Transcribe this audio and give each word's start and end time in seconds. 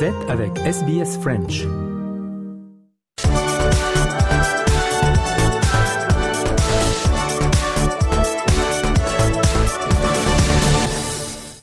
Avec 0.00 0.56
SBS 0.58 1.18
French. 1.20 1.66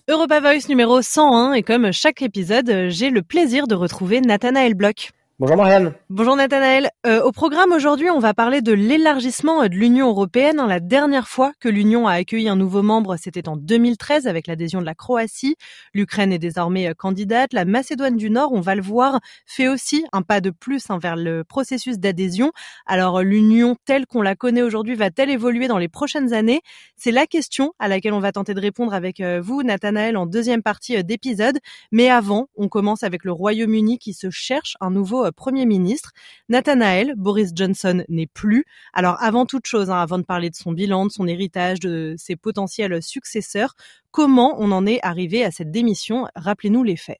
Europa 0.09 0.41
Voice 0.41 0.67
numéro 0.67 1.01
101 1.01 1.53
et 1.53 1.63
comme 1.63 1.93
chaque 1.93 2.21
épisode, 2.21 2.87
j'ai 2.89 3.09
le 3.09 3.21
plaisir 3.21 3.67
de 3.67 3.75
retrouver 3.75 4.19
Nathanaël 4.19 4.73
Bloch. 4.73 5.11
Bonjour 5.37 5.57
Marianne. 5.57 5.93
Bonjour 6.09 6.37
Nathanaël. 6.37 6.91
Euh, 7.05 7.21
au 7.21 7.33
programme 7.33 7.73
aujourd'hui, 7.73 8.09
on 8.09 8.19
va 8.19 8.33
parler 8.33 8.61
de 8.61 8.71
l'élargissement 8.71 9.63
de 9.63 9.75
l'Union 9.75 10.07
européenne. 10.07 10.61
La 10.65 10.79
dernière 10.79 11.27
fois 11.27 11.51
que 11.59 11.67
l'Union 11.67 12.07
a 12.07 12.13
accueilli 12.13 12.47
un 12.47 12.55
nouveau 12.55 12.81
membre, 12.81 13.17
c'était 13.17 13.49
en 13.49 13.57
2013 13.57 14.27
avec 14.27 14.47
l'adhésion 14.47 14.79
de 14.79 14.85
la 14.85 14.95
Croatie. 14.95 15.57
L'Ukraine 15.93 16.31
est 16.31 16.39
désormais 16.39 16.87
euh, 16.87 16.93
candidate. 16.93 17.51
La 17.51 17.65
Macédoine 17.65 18.15
du 18.15 18.29
Nord, 18.29 18.53
on 18.53 18.61
va 18.61 18.75
le 18.75 18.81
voir, 18.81 19.19
fait 19.45 19.67
aussi 19.67 20.05
un 20.13 20.21
pas 20.21 20.39
de 20.39 20.51
plus 20.51 20.89
hein, 20.89 20.99
vers 20.99 21.17
le 21.17 21.43
processus 21.43 21.99
d'adhésion. 21.99 22.53
Alors 22.85 23.21
l'Union 23.21 23.75
telle 23.83 24.05
qu'on 24.05 24.21
la 24.21 24.35
connaît 24.37 24.61
aujourd'hui 24.61 24.95
va-t-elle 24.95 25.29
évoluer 25.29 25.67
dans 25.67 25.79
les 25.79 25.89
prochaines 25.89 26.31
années? 26.31 26.61
C'est 26.95 27.11
la 27.11 27.27
question 27.27 27.73
à 27.77 27.89
laquelle 27.89 28.13
on 28.13 28.21
va 28.21 28.31
tenter 28.31 28.53
de 28.53 28.61
répondre 28.61 28.93
avec 28.93 29.19
euh, 29.19 29.41
vous, 29.43 29.63
Nathanaël, 29.63 30.15
en 30.15 30.27
deuxième 30.27 30.63
partie 30.63 31.03
d'épisode. 31.03 31.59
Mais 31.91 32.09
avant, 32.09 32.47
on 32.55 32.69
commence 32.69 33.03
avec 33.03 33.25
le 33.25 33.33
Royaume-Uni 33.33 33.99
qui 33.99 34.13
se 34.13 34.29
cherche 34.29 34.77
un 34.79 34.91
nouveau 34.91 35.24
euh, 35.25 35.31
Premier 35.31 35.65
ministre. 35.65 36.11
Nathanaël, 36.49 37.13
Boris 37.15 37.51
Johnson 37.53 38.03
n'est 38.09 38.27
plus. 38.27 38.65
Alors 38.93 39.21
avant 39.21 39.45
toute 39.45 39.65
chose, 39.65 39.89
hein, 39.89 39.97
avant 39.97 40.17
de 40.17 40.23
parler 40.23 40.49
de 40.49 40.55
son 40.55 40.71
bilan, 40.71 41.05
de 41.05 41.11
son 41.11 41.27
héritage, 41.27 41.79
de 41.79 42.15
ses 42.17 42.35
potentiels 42.35 43.01
successeurs, 43.01 43.75
comment 44.11 44.55
on 44.59 44.71
en 44.71 44.85
est 44.85 44.99
arrivé 45.03 45.43
à 45.43 45.51
cette 45.51 45.71
démission? 45.71 46.27
Rappelez-nous 46.35 46.83
les 46.83 46.97
faits. 46.97 47.19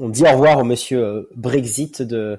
On 0.00 0.08
dit 0.08 0.24
au 0.24 0.32
revoir 0.32 0.58
au 0.58 0.64
monsieur 0.64 1.04
euh, 1.04 1.30
Brexit 1.36 2.02
euh, 2.02 2.36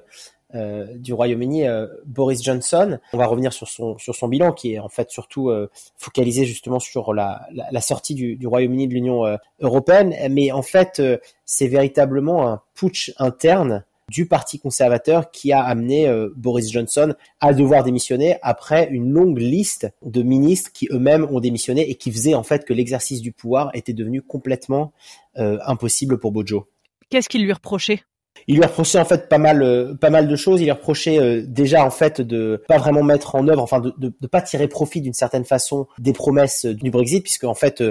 du 0.94 1.12
Royaume-Uni, 1.12 1.64
Boris 2.06 2.42
Johnson. 2.42 2.98
On 3.12 3.18
va 3.18 3.26
revenir 3.26 3.52
sur 3.52 3.68
son 3.68 3.98
sur 3.98 4.14
son 4.14 4.28
bilan 4.28 4.52
qui 4.52 4.74
est 4.74 4.78
en 4.78 4.88
fait 4.88 5.10
surtout 5.10 5.50
focalisé 5.98 6.46
justement 6.46 6.78
sur 6.78 7.12
la, 7.12 7.46
la, 7.50 7.80
sortie 7.82 8.14
du 8.14 8.46
Royaume-Uni 8.46 8.88
de 8.88 8.94
l'Union 8.94 9.36
européenne. 9.60 10.14
Mais 10.30 10.52
en 10.52 10.62
fait, 10.62 11.02
c'est 11.44 11.66
véritablement 11.66 12.48
un 12.48 12.62
putsch 12.74 13.12
interne 13.18 13.84
du 14.10 14.26
Parti 14.26 14.58
conservateur 14.58 15.30
qui 15.30 15.52
a 15.52 15.60
amené 15.60 16.08
euh, 16.08 16.30
Boris 16.36 16.70
Johnson 16.70 17.14
à 17.40 17.52
devoir 17.52 17.82
démissionner 17.82 18.36
après 18.42 18.88
une 18.90 19.10
longue 19.10 19.38
liste 19.38 19.88
de 20.02 20.22
ministres 20.22 20.70
qui 20.72 20.88
eux-mêmes 20.92 21.26
ont 21.30 21.40
démissionné 21.40 21.90
et 21.90 21.96
qui 21.96 22.12
faisaient 22.12 22.34
en 22.34 22.44
fait 22.44 22.64
que 22.64 22.72
l'exercice 22.72 23.20
du 23.20 23.32
pouvoir 23.32 23.70
était 23.74 23.92
devenu 23.92 24.22
complètement 24.22 24.92
euh, 25.38 25.58
impossible 25.66 26.18
pour 26.18 26.30
Bojo. 26.30 26.68
Qu'est-ce 27.10 27.28
qu'il 27.28 27.44
lui 27.44 27.52
reprochait? 27.52 28.02
Il 28.46 28.56
lui 28.56 28.62
reprochait 28.62 28.98
en 29.00 29.04
fait 29.04 29.28
pas 29.28 29.38
mal, 29.38 29.62
euh, 29.62 29.94
pas 29.94 30.10
mal 30.10 30.28
de 30.28 30.36
choses. 30.36 30.60
Il 30.60 30.64
lui 30.64 30.70
reprochait 30.70 31.42
déjà 31.42 31.84
en 31.84 31.90
fait 31.90 32.20
de 32.20 32.62
pas 32.68 32.78
vraiment 32.78 33.02
mettre 33.02 33.34
en 33.34 33.48
œuvre, 33.48 33.62
enfin 33.62 33.80
de, 33.80 33.92
de, 33.98 34.26
pas 34.28 34.40
tirer 34.40 34.68
profit 34.68 35.00
d'une 35.00 35.14
certaine 35.14 35.44
façon 35.44 35.88
des 35.98 36.12
promesses 36.12 36.64
du 36.64 36.90
Brexit, 36.90 37.24
puisque 37.24 37.44
en 37.44 37.54
fait 37.54 37.82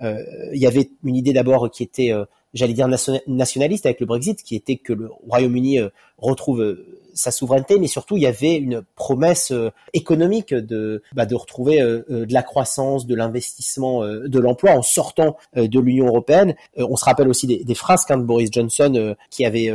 il 0.00 0.58
y 0.58 0.66
avait 0.66 0.90
une 1.02 1.16
idée 1.16 1.32
d'abord 1.32 1.70
qui 1.70 1.82
était 1.82 2.12
j'allais 2.54 2.72
dire 2.72 2.88
nationaliste 3.26 3.84
avec 3.84 4.00
le 4.00 4.06
Brexit, 4.06 4.42
qui 4.42 4.54
était 4.54 4.76
que 4.76 4.92
le 4.92 5.10
Royaume-Uni 5.28 5.80
euh, 5.80 5.88
retrouve 6.18 6.62
euh, 6.62 7.00
sa 7.12 7.30
souveraineté, 7.30 7.78
mais 7.78 7.86
surtout 7.86 8.16
il 8.16 8.22
y 8.22 8.26
avait 8.26 8.54
une 8.54 8.82
promesse 8.96 9.50
euh, 9.50 9.70
économique 9.92 10.54
de 10.54 11.02
bah, 11.12 11.26
de 11.26 11.34
retrouver 11.34 11.80
de 11.80 12.32
la 12.32 12.42
croissance, 12.42 13.06
de 13.06 13.14
l'investissement, 13.14 14.04
de 14.04 14.38
l'emploi 14.38 14.72
en 14.72 14.82
sortant 14.82 15.36
de 15.54 15.80
l'Union 15.80 16.06
européenne. 16.06 16.54
on 16.76 16.96
se 16.96 17.04
rappelle 17.04 17.28
aussi 17.28 17.46
des, 17.46 17.62
des 17.64 17.74
phrases 17.74 18.06
de 18.06 18.16
Boris 18.16 18.50
Johnson 18.52 19.14
qui 19.30 19.44
avait 19.44 19.70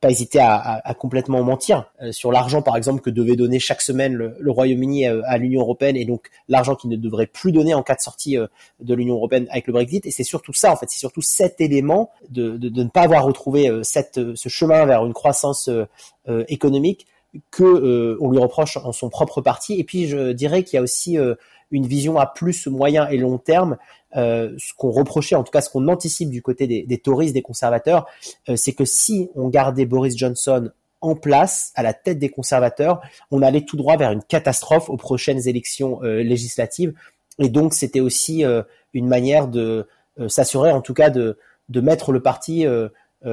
pas 0.00 0.10
hésiter 0.10 0.40
à, 0.40 0.54
à, 0.56 0.88
à 0.88 0.94
complètement 0.94 1.42
mentir 1.42 1.90
euh, 2.02 2.10
sur 2.10 2.32
l'argent, 2.32 2.62
par 2.62 2.76
exemple, 2.76 3.02
que 3.02 3.10
devait 3.10 3.36
donner 3.36 3.58
chaque 3.58 3.82
semaine 3.82 4.14
le, 4.14 4.34
le 4.38 4.50
Royaume-Uni 4.50 5.06
euh, 5.06 5.20
à 5.26 5.36
l'Union 5.36 5.60
européenne 5.60 5.96
et 5.96 6.06
donc 6.06 6.30
l'argent 6.48 6.74
qu'il 6.74 6.90
ne 6.90 6.96
devrait 6.96 7.26
plus 7.26 7.52
donner 7.52 7.74
en 7.74 7.82
cas 7.82 7.96
de 7.96 8.00
sortie 8.00 8.38
euh, 8.38 8.46
de 8.80 8.94
l'Union 8.94 9.16
européenne 9.16 9.46
avec 9.50 9.66
le 9.66 9.74
Brexit. 9.74 10.06
Et 10.06 10.10
c'est 10.10 10.24
surtout 10.24 10.54
ça, 10.54 10.72
en 10.72 10.76
fait, 10.76 10.86
c'est 10.88 10.98
surtout 10.98 11.22
cet 11.22 11.60
élément 11.60 12.10
de, 12.30 12.56
de, 12.56 12.68
de, 12.70 12.82
ne 12.82 12.88
pas 12.88 13.02
avoir 13.02 13.24
retrouvé 13.24 13.70
cette, 13.82 14.34
ce 14.34 14.48
chemin 14.48 14.86
vers 14.86 15.04
une 15.04 15.12
croissance 15.12 15.68
économique 16.48 17.06
que 17.50 18.16
on 18.20 18.30
lui 18.30 18.38
reproche 18.38 18.76
en 18.78 18.92
son 18.92 19.10
propre 19.10 19.40
parti. 19.40 19.78
Et 19.78 19.84
puis, 19.84 20.06
je 20.08 20.32
dirais 20.32 20.62
qu'il 20.62 20.76
y 20.76 20.78
a 20.78 20.82
aussi 20.82 21.18
une 21.70 21.86
vision 21.86 22.18
à 22.18 22.26
plus 22.26 22.66
moyen 22.66 23.08
et 23.08 23.16
long 23.16 23.38
terme 23.38 23.76
euh, 24.16 24.52
ce 24.58 24.72
qu'on 24.74 24.90
reprochait, 24.90 25.36
en 25.36 25.44
tout 25.44 25.52
cas 25.52 25.60
ce 25.60 25.70
qu'on 25.70 25.86
anticipe 25.88 26.30
du 26.30 26.42
côté 26.42 26.66
des, 26.66 26.82
des 26.82 26.98
touristes, 26.98 27.34
des 27.34 27.42
conservateurs, 27.42 28.06
euh, 28.48 28.56
c'est 28.56 28.72
que 28.72 28.84
si 28.84 29.30
on 29.36 29.48
gardait 29.48 29.86
Boris 29.86 30.16
Johnson 30.16 30.70
en 31.00 31.14
place 31.14 31.72
à 31.76 31.82
la 31.82 31.94
tête 31.94 32.18
des 32.18 32.28
conservateurs, 32.28 33.00
on 33.30 33.40
allait 33.40 33.62
tout 33.62 33.76
droit 33.76 33.96
vers 33.96 34.10
une 34.10 34.22
catastrophe 34.22 34.90
aux 34.90 34.96
prochaines 34.96 35.46
élections 35.48 36.02
euh, 36.02 36.22
législatives. 36.22 36.92
Et 37.38 37.48
donc 37.48 37.72
c'était 37.72 38.00
aussi 38.00 38.44
une 38.92 39.08
manière 39.08 39.48
de 39.48 39.88
s'assurer, 40.28 40.72
en 40.72 40.82
tout 40.82 40.92
cas, 40.92 41.08
de 41.08 41.36
mettre 41.70 42.12
le 42.12 42.20
parti 42.20 42.66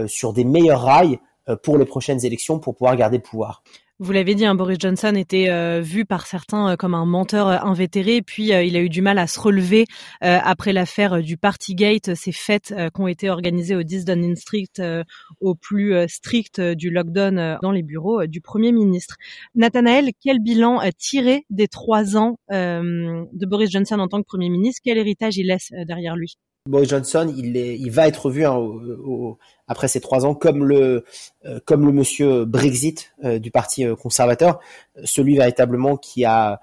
sur 0.06 0.32
des 0.32 0.46
meilleurs 0.46 0.84
rails 0.84 1.20
pour 1.62 1.78
les 1.78 1.84
prochaines 1.84 2.24
élections 2.24 2.58
pour 2.58 2.74
pouvoir 2.78 2.96
garder 2.96 3.18
le 3.18 3.24
pouvoir. 3.24 3.64
Vous 4.00 4.12
l'avez 4.12 4.36
dit, 4.36 4.46
hein, 4.46 4.54
Boris 4.54 4.78
Johnson 4.80 5.16
était 5.16 5.50
euh, 5.50 5.82
vu 5.82 6.06
par 6.06 6.28
certains 6.28 6.74
euh, 6.74 6.76
comme 6.76 6.94
un 6.94 7.06
menteur 7.06 7.48
euh, 7.48 7.58
invétéré, 7.64 8.22
puis 8.22 8.50
il 8.50 8.76
a 8.76 8.82
eu 8.82 8.90
du 8.90 9.02
mal 9.02 9.18
à 9.18 9.26
se 9.26 9.40
relever 9.40 9.86
après 10.22 10.72
l'affaire 10.72 11.24
du 11.24 11.36
Partygate, 11.38 12.14
ces 12.14 12.32
fêtes 12.32 12.74
qui 12.94 13.02
ont 13.02 13.08
été 13.08 13.30
organisées 13.30 13.76
au 13.76 13.82
10 13.82 14.06
Downing 14.06 14.36
Street 14.36 15.04
au 15.42 15.56
plus 15.56 15.96
strict 16.08 16.62
du 16.62 16.90
lockdown 16.90 17.58
dans 17.62 17.72
les 17.72 17.84
bureaux 17.84 18.26
du 18.28 18.42
Premier 18.42 18.72
ministre. 18.72 19.16
Nathanaël, 19.56 20.10
quel 20.22 20.40
bilan 20.40 20.80
tiré 20.98 21.46
des 21.50 21.68
trois 21.68 22.18
ans 22.18 22.38
de 22.50 23.46
Boris 23.46 23.72
Johnson 23.72 24.00
en 24.00 24.08
tant 24.08 24.22
que 24.22 24.28
Premier 24.28 24.50
ministre? 24.50 24.82
Quel 24.84 24.98
héritage 24.98 25.38
il 25.38 25.48
laisse 25.48 25.72
derrière 25.86 26.16
lui? 26.16 26.38
Boris 26.68 26.90
Johnson, 26.90 27.34
il, 27.36 27.58
est, 27.58 27.78
il 27.78 27.92
va 27.92 28.08
être 28.08 28.30
vu 28.30 28.46
hein, 28.46 28.56
au, 28.56 29.38
après 29.68 29.88
ces 29.88 30.00
trois 30.00 30.26
ans 30.26 30.34
comme 30.34 30.66
le 30.66 31.04
euh, 31.46 31.60
comme 31.66 31.86
le 31.86 31.92
monsieur 31.92 32.46
Brexit 32.46 33.14
euh, 33.24 33.40
du 33.40 33.52
Parti 33.52 33.86
euh, 33.86 33.96
conservateur, 33.96 34.60
celui 35.04 35.36
véritablement 35.36 35.98
qui 35.98 36.26
a 36.26 36.62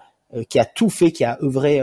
qui 0.49 0.59
a 0.59 0.65
tout 0.65 0.91
fait, 0.91 1.13
qui 1.13 1.23
a 1.23 1.39
œuvré 1.45 1.81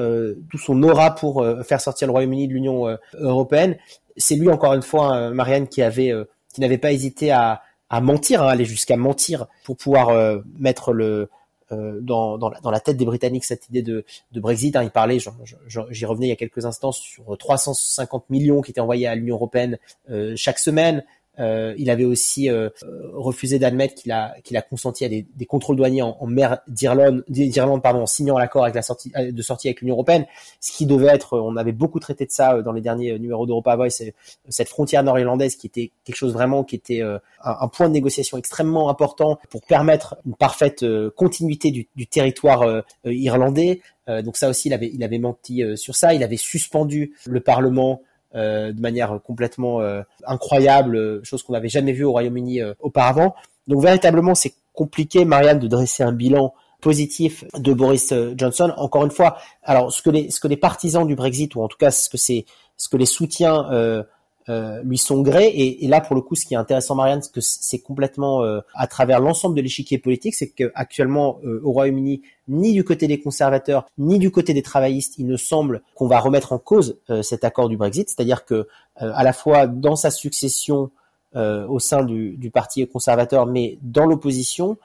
tout 0.50 0.58
son 0.58 0.84
aura 0.84 1.16
pour 1.16 1.46
faire 1.64 1.80
sortir 1.80 2.08
le 2.08 2.12
Royaume-Uni 2.12 2.50
de 2.50 2.54
l'Union 2.54 2.98
européenne. 3.14 3.78
C'est 4.18 4.36
lui 4.36 4.50
encore 4.50 4.74
une 4.74 4.82
fois, 4.82 5.16
hein, 5.16 5.30
Marianne, 5.30 5.70
qui 5.70 5.82
avait 5.82 6.12
qui 6.54 6.60
n'avait 6.60 6.78
pas 6.78 6.92
hésité 6.92 7.32
à, 7.32 7.62
à 7.90 8.02
mentir, 8.02 8.44
hein, 8.44 8.48
aller 8.48 8.66
jusqu'à 8.66 8.98
mentir 8.98 9.48
pour 9.64 9.78
pouvoir 9.78 10.42
mettre 10.60 10.92
le 10.92 11.06
euh, 11.06 11.28
dans, 11.72 12.38
dans, 12.38 12.50
la, 12.50 12.60
dans, 12.60 12.72
la, 12.72 12.80
tête 12.80 12.98
des 12.98 13.06
Britanniques 13.06 13.46
cette 13.46 13.70
idée 13.70 13.82
de, 13.82 14.04
Brexit. 14.34 14.76
Hein, 14.76 14.84
il 14.84 14.92
parlait, 14.92 15.20
j'y 15.20 16.06
revenais 16.06 16.28
il 16.28 16.30
y 16.30 16.34
a 16.34 16.36
quelques 16.36 16.66
instants, 16.66 16.92
sur 16.92 17.38
350 17.38 18.30
millions 18.30 18.62
qui 18.62 18.72
étaient 18.72 18.82
envoyés 18.82 19.08
à 19.08 19.16
l'Union 19.16 19.36
européenne 19.36 19.78
euh, 20.10 20.34
chaque 20.36 20.60
semaine. 20.60 21.04
Euh, 21.40 21.74
il 21.78 21.90
avait 21.90 22.04
aussi 22.04 22.50
euh, 22.50 22.70
refusé 23.14 23.58
d'admettre 23.58 23.96
qu'il 23.96 24.12
a 24.12 24.36
qu'il 24.44 24.58
a 24.58 24.62
consenti 24.62 25.06
à 25.06 25.10
des, 25.10 25.26
des 25.34 25.46
contrôles 25.46 25.78
douaniers 25.78 26.02
en, 26.02 26.18
en 26.20 26.28
mer 26.28 26.60
d'Irlande, 26.68 27.24
d'Irlande 27.30 27.82
pardon, 27.82 28.02
en 28.02 28.06
signant 28.06 28.38
l'accord 28.38 28.64
avec 28.64 28.76
la 28.76 28.82
sortie 28.82 29.14
euh, 29.16 29.32
de 29.32 29.42
sortie 29.42 29.70
avec 29.70 29.80
l'Union 29.80 29.96
européenne, 29.96 30.26
ce 30.60 30.74
qui 30.74 30.86
devait 30.86 31.08
être, 31.08 31.40
on 31.40 31.56
avait 31.56 31.72
beaucoup 31.72 32.02
traité 32.02 32.26
de 32.26 32.32
ça 32.32 32.62
dans 32.62 32.74
les 32.74 32.82
derniers 32.82 33.18
numéros 33.18 33.46
d'Europa 33.46 33.78
Voice, 33.78 34.04
cette 34.50 34.68
frontière 34.68 35.04
nord-irlandaise 35.04 35.56
qui 35.56 35.68
était 35.68 35.92
quelque 36.04 36.18
chose 36.18 36.34
vraiment 36.34 36.66
qui 36.66 36.76
était 36.76 37.02
un, 37.02 37.22
un, 37.44 37.68
point 37.70 37.88
de 37.88 37.94
négociation 37.94 38.38
extrêmement 38.38 38.90
important 38.90 39.40
pour 39.50 39.62
permettre 39.62 40.18
une 40.26 40.36
parfaite 40.36 40.86
continuité 41.16 41.72
du, 41.72 41.88
du 41.96 42.08
territoire 42.08 42.84
irlandais. 43.06 43.82
donc 44.08 44.36
ça 44.36 44.50
aussi, 44.50 44.68
il 44.68 44.74
avait 44.74 44.92
il 44.94 45.04
avait 45.04 45.20
menti 45.20 45.64
sur 45.76 45.96
ça. 45.96 46.14
Il 46.14 46.24
avait 46.24 46.38
suspendu 46.38 47.14
le 47.26 47.40
Parlement 47.40 48.02
euh, 48.02 48.11
de 48.36 48.80
manière 48.80 49.20
complètement 49.24 49.82
euh, 49.82 50.02
incroyable, 50.26 50.96
euh, 50.96 51.20
chose 51.24 51.44
qu'on 51.44 51.54
n'avait 51.54 51.70
jamais 51.70 51.92
vue 51.92 52.04
au 52.04 52.12
Royaume-Uni 52.12 52.62
auparavant. 52.80 53.36
Donc 53.68 53.82
véritablement, 53.82 54.36
c'est 54.36 54.54
compliqué, 54.74 55.26
Marianne, 55.26 55.60
de 55.60 55.68
dresser 55.68 56.04
un 56.04 56.12
bilan 56.14 56.54
positif 56.82 57.44
de 57.58 57.74
Boris 57.74 58.14
Johnson. 58.36 58.74
Encore 58.78 59.06
une 59.06 59.12
fois, 59.12 59.38
alors 59.64 59.92
ce 59.92 60.02
que 60.02 60.10
les 60.10 60.32
ce 60.32 60.40
que 60.40 60.48
les 60.48 60.58
partisans 60.58 61.06
du 61.06 61.16
Brexit 61.16 61.54
ou 61.56 61.62
en 61.62 61.68
tout 61.68 61.78
cas 61.78 61.92
ce 61.92 62.10
que 62.10 62.18
c'est 62.18 62.46
ce 62.82 62.90
que 62.90 62.98
les 62.98 63.06
soutiens 63.06 63.72
euh, 63.72 64.04
euh, 64.50 64.82
lui 64.84 64.98
sont 64.98 65.22
grés. 65.22 65.48
Et, 65.48 65.86
et, 65.86 65.88
là, 65.88 66.02
pour 66.02 66.16
le 66.16 66.22
coup, 66.22 66.36
ce 66.36 66.46
qui 66.46 66.56
est 66.56 66.58
intéressant, 66.58 66.96
Marianne, 66.96 67.22
c'est 67.22 67.32
que 67.32 67.42
c'est 67.42 67.80
complètement 67.80 68.44
euh, 68.44 68.62
à 68.74 68.88
travers 68.88 69.20
l'ensemble 69.20 69.56
de 69.56 69.62
l'échiquier 69.62 69.98
politique, 69.98 70.34
c'est 70.34 70.50
qu'actuellement 70.50 71.40
euh, 71.46 71.62
au 71.64 71.72
Royaume-Uni, 71.72 72.22
ni 72.48 72.74
du 72.74 72.84
côté 72.84 73.08
des 73.08 73.20
conservateurs, 73.20 73.86
ni 73.98 74.18
du 74.18 74.32
côté 74.32 74.54
des 74.54 74.64
travaillistes, 74.64 75.18
il 75.18 75.28
ne 75.28 75.38
semble 75.38 75.82
qu'on 75.96 76.08
va 76.08 76.20
remettre 76.20 76.54
en 76.54 76.58
cause 76.58 76.98
cet 77.22 77.44
accord 77.44 77.70
du 77.70 77.78
Brexit. 77.78 78.10
C'est-à-dire 78.10 78.44
que 78.44 78.68
à 78.98 79.24
la 79.24 79.32
fois 79.32 79.68
dans 79.68 79.96
sa 79.96 80.12
succession 80.12 80.90
au 81.34 81.80
sein 81.80 82.04
du, 82.04 82.36
du, 82.36 82.52
parti 82.52 82.86
conservateur, 82.88 83.46
mais 83.46 83.78
dans 83.82 84.06
l'opposition, 84.06 84.78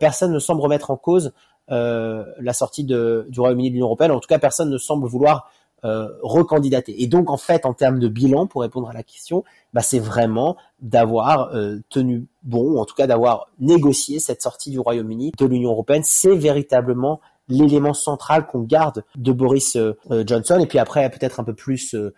personne 0.00 0.32
ne 0.32 0.40
semble 0.40 0.62
remettre 0.62 0.90
en 0.90 0.96
cause 0.96 1.32
la 1.68 2.52
sortie 2.52 2.82
de, 2.82 3.26
du 3.28 3.38
Royaume-Uni 3.38 3.68
de 3.68 3.74
l'Union 3.74 3.86
européenne. 3.86 4.10
En 4.10 4.18
tout 4.18 4.28
cas, 4.28 4.40
personne 4.40 4.70
ne 4.70 4.78
semble 4.78 5.06
vouloir 5.06 5.48
recandidater. 5.82 7.00
Et 7.02 7.06
donc 7.06 7.30
en 7.30 7.36
fait, 7.36 7.64
en 7.64 7.72
termes 7.72 8.00
de 8.00 8.08
bilan, 8.08 8.46
pour 8.48 8.62
répondre 8.62 8.88
à 8.88 8.92
la 8.92 9.04
question, 9.04 9.44
bah, 9.72 9.82
c'est 9.82 10.00
vraiment 10.00 10.56
d'avoir 10.80 11.52
tenu 11.90 12.26
bon, 12.42 12.72
ou 12.72 12.78
en 12.78 12.84
tout 12.84 12.96
cas 12.96 13.06
d'avoir 13.06 13.48
négocié 13.60 14.18
cette 14.18 14.42
sortie 14.42 14.70
du 14.72 14.80
Royaume-Uni 14.80 15.32
de 15.38 15.46
l'Union 15.46 15.70
européenne. 15.70 16.02
C'est 16.04 16.34
véritablement 16.34 17.20
l'élément 17.48 17.94
central 17.94 18.46
qu'on 18.46 18.62
garde 18.62 19.04
de 19.16 19.32
Boris 19.32 19.76
Johnson. 20.10 20.58
Et 20.58 20.66
puis 20.66 20.78
après, 20.78 21.08
peut-être 21.10 21.40
un 21.40 21.44
peu 21.44 21.54
plus 21.54 21.94
euh, 21.94 22.12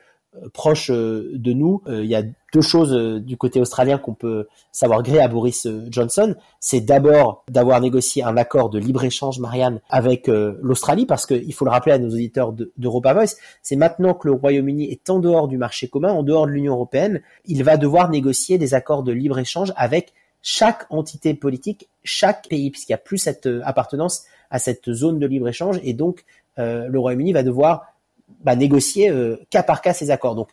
proche 0.53 0.91
euh, 0.91 1.31
de 1.35 1.53
nous. 1.53 1.83
Euh, 1.87 2.05
il 2.05 2.11
y 2.11 2.15
a 2.15 2.23
deux 2.53 2.61
choses 2.61 2.95
du 3.23 3.37
côté 3.37 3.61
australien 3.61 3.99
qu'on 3.99 4.15
peut 4.15 4.47
savoir 4.73 5.03
gré 5.03 5.21
à 5.21 5.29
Boris 5.29 5.67
Johnson. 5.91 6.35
C'est 6.61 6.81
d'abord 6.81 7.45
d'avoir 7.51 7.81
négocié 7.81 8.23
un 8.23 8.39
accord 8.39 8.71
de 8.71 8.79
libre-échange, 8.79 9.39
Marianne, 9.39 9.81
avec 9.91 10.29
l'Australie, 10.29 11.05
parce 11.05 11.27
qu'il 11.27 11.53
faut 11.53 11.67
le 11.67 11.71
rappeler 11.71 11.93
à 11.93 11.99
nos 11.99 12.09
auditeurs 12.09 12.55
d'Europa 12.79 13.13
Voice, 13.13 13.37
c'est 13.63 13.77
maintenant 13.77 14.15
que 14.15 14.29
le 14.29 14.33
Royaume-Uni 14.33 14.91
est 14.91 15.11
en 15.11 15.19
dehors 15.19 15.47
du 15.47 15.59
marché 15.59 15.89
commun, 15.89 16.11
en 16.11 16.23
dehors 16.23 16.47
de 16.47 16.53
l'Union 16.53 16.73
européenne, 16.73 17.21
il 17.45 17.63
va 17.65 17.77
devoir 17.77 18.09
négocier 18.09 18.57
des 18.57 18.73
accords 18.73 19.03
de 19.03 19.13
libre-échange 19.13 19.75
avec 19.77 20.15
chaque 20.41 20.87
entité 20.89 21.35
politique, 21.35 21.91
chaque 22.03 22.49
pays, 22.49 22.71
puisqu'il 22.71 22.93
n'y 22.93 22.99
a 22.99 22.99
plus 22.99 23.19
cette 23.19 23.47
appartenance 23.63 24.25
à 24.49 24.59
cette 24.59 24.91
zone 24.91 25.19
de 25.19 25.27
libre-échange, 25.27 25.81
et 25.83 25.93
donc 25.93 26.25
le 26.57 26.99
Royaume-Uni 26.99 27.35
va 27.35 27.43
devoir 27.43 27.93
bah, 28.43 28.57
négocier 28.57 29.11
euh, 29.11 29.37
cas 29.51 29.63
par 29.63 29.83
cas 29.83 29.93
ces 29.93 30.11
accords. 30.11 30.35
Donc 30.35 30.49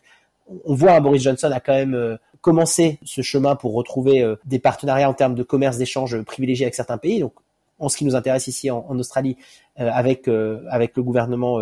on 0.64 0.74
voit 0.74 0.92
hein, 0.92 1.00
Boris 1.00 1.22
Johnson 1.22 1.50
a 1.52 1.60
quand 1.60 1.72
même 1.72 1.94
euh, 1.94 2.16
commencé 2.40 2.98
ce 3.04 3.22
chemin 3.22 3.56
pour 3.56 3.74
retrouver 3.74 4.22
euh, 4.22 4.36
des 4.44 4.58
partenariats 4.58 5.08
en 5.08 5.14
termes 5.14 5.34
de 5.34 5.42
commerce 5.42 5.76
d'échange 5.76 6.20
privilégiés 6.22 6.66
avec 6.66 6.74
certains 6.74 6.98
pays. 6.98 7.20
Donc 7.20 7.34
en 7.78 7.88
ce 7.88 7.96
qui 7.96 8.04
nous 8.04 8.16
intéresse 8.16 8.46
ici 8.46 8.70
en, 8.70 8.98
Australie 8.98 9.36
avec 9.76 10.28
avec 10.70 10.96
le 10.96 11.02
gouvernement 11.02 11.60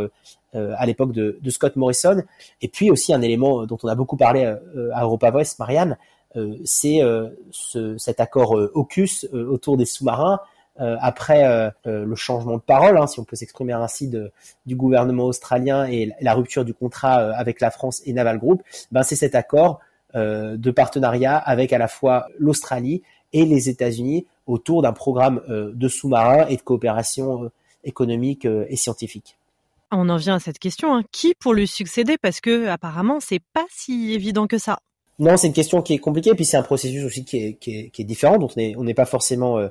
à 0.53 0.87
l'époque 0.87 1.11
de, 1.11 1.41
de, 1.43 1.51
Scott 1.51 1.75
Morrison. 1.75 2.23
Et 2.63 2.69
puis 2.69 2.89
aussi 2.89 3.13
un 3.13 3.21
élément 3.21 3.67
dont 3.67 3.79
on 3.83 3.89
a 3.89 3.97
beaucoup 3.97 4.17
parlé 4.17 4.45
à 4.45 5.03
Europa 5.03 5.33
Voice, 5.33 5.57
Marianne, 5.59 5.99
c'est 6.65 7.01
ce, 7.51 7.99
cet 7.99 8.21
accord 8.21 8.57
AUKUS 8.77 9.27
autour 9.33 9.77
des 9.77 9.87
sous-marins 9.87 10.39
euh, 10.81 10.97
après 11.00 11.44
euh, 11.44 11.71
euh, 11.87 12.05
le 12.05 12.17
changement 12.17 12.56
de 12.56 12.62
parole, 12.62 12.99
hein, 12.99 13.06
si 13.06 13.21
on 13.21 13.25
peut 13.25 13.37
s'exprimer 13.37 13.73
ainsi, 13.73 14.09
de, 14.09 14.32
du 14.67 14.75
gouvernement 14.75 15.26
australien 15.26 15.87
et 15.87 16.11
la 16.21 16.35
rupture 16.35 16.65
du 16.65 16.75
contrat 16.75 17.15
avec 17.37 17.61
la 17.61 17.71
France 17.71 18.03
et 18.06 18.12
Naval 18.12 18.38
Group, 18.38 18.62
ben 18.91 19.03
c'est 19.03 19.17
cet 19.17 19.35
accord 19.35 19.81
de 20.15 20.71
partenariat 20.71 21.37
avec 21.37 21.73
à 21.73 21.79
la 21.79 21.88
fois 21.88 22.29
l'Australie 22.38 23.03
et 23.32 23.44
les 23.44 23.69
États-Unis 23.69 24.26
autour 24.47 24.81
d'un 24.81 24.93
programme 24.93 25.43
de 25.49 25.88
sous-marins 25.88 26.47
et 26.47 26.56
de 26.56 26.62
coopération 26.62 27.50
économique 27.82 28.44
et 28.44 28.77
scientifique. 28.77 29.37
On 29.91 30.09
en 30.09 30.17
vient 30.17 30.37
à 30.37 30.38
cette 30.38 30.61
question. 30.61 30.94
Hein. 30.94 31.03
Qui 31.11 31.35
pour 31.35 31.53
lui 31.53 31.67
succéder? 31.67 32.17
Parce 32.17 32.41
que 32.41 32.69
apparemment, 32.69 33.19
c'est 33.19 33.43
pas 33.53 33.67
si 33.70 34.12
évident 34.12 34.47
que 34.47 34.59
ça. 34.59 34.79
Non, 35.19 35.37
c'est 35.37 35.47
une 35.47 35.53
question 35.53 35.81
qui 35.81 35.94
est 35.94 35.99
compliquée, 35.99 36.35
puis 36.35 36.44
c'est 36.44 36.56
un 36.56 36.62
processus 36.62 37.05
aussi 37.05 37.25
qui 37.25 37.37
est, 37.38 37.53
qui 37.55 37.79
est, 37.79 37.91
qui 37.91 38.03
est 38.03 38.05
différent, 38.05 38.38
dont 38.38 38.49
on 38.56 38.85
n'est 38.85 38.94
pas 38.94 39.05
forcément 39.05 39.59
euh, 39.59 39.69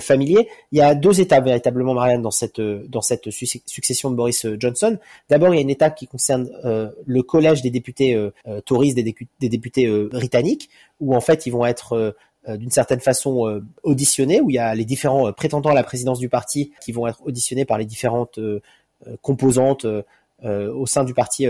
familier. 0.00 0.48
Il 0.72 0.78
y 0.78 0.82
a 0.82 0.94
deux 0.94 1.20
étapes 1.20 1.44
véritablement, 1.44 1.94
Marianne, 1.94 2.22
dans 2.22 2.30
cette 2.30 2.60
dans 2.60 3.00
cette 3.00 3.30
succession 3.30 4.10
de 4.10 4.16
Boris 4.16 4.44
euh, 4.44 4.56
Johnson. 4.58 4.98
D'abord, 5.28 5.54
il 5.54 5.56
y 5.56 5.58
a 5.58 5.62
une 5.62 5.70
étape 5.70 5.94
qui 5.94 6.06
concerne 6.06 6.50
euh, 6.64 6.90
le 7.06 7.22
collège 7.22 7.62
des 7.62 7.70
députés 7.70 8.14
euh, 8.14 8.60
touristes, 8.64 8.96
des, 8.96 9.14
des 9.40 9.48
députés 9.48 9.90
britanniques, 10.08 10.70
où 11.00 11.14
en 11.14 11.20
fait 11.20 11.46
ils 11.46 11.50
vont 11.50 11.66
être 11.66 12.14
d'une 12.46 12.70
certaine 12.70 13.00
façon 13.00 13.62
auditionnés, 13.82 14.40
où 14.40 14.50
il 14.50 14.56
y 14.56 14.58
a 14.58 14.74
les 14.74 14.84
différents 14.84 15.32
prétendants 15.32 15.70
à 15.70 15.74
la 15.74 15.82
présidence 15.82 16.18
du 16.18 16.28
parti 16.28 16.72
qui 16.82 16.92
vont 16.92 17.06
être 17.06 17.22
auditionnés 17.24 17.64
par 17.64 17.78
les 17.78 17.86
différentes 17.86 18.38
composantes 19.22 19.86
au 20.42 20.86
sein 20.86 21.04
du 21.04 21.14
parti 21.14 21.46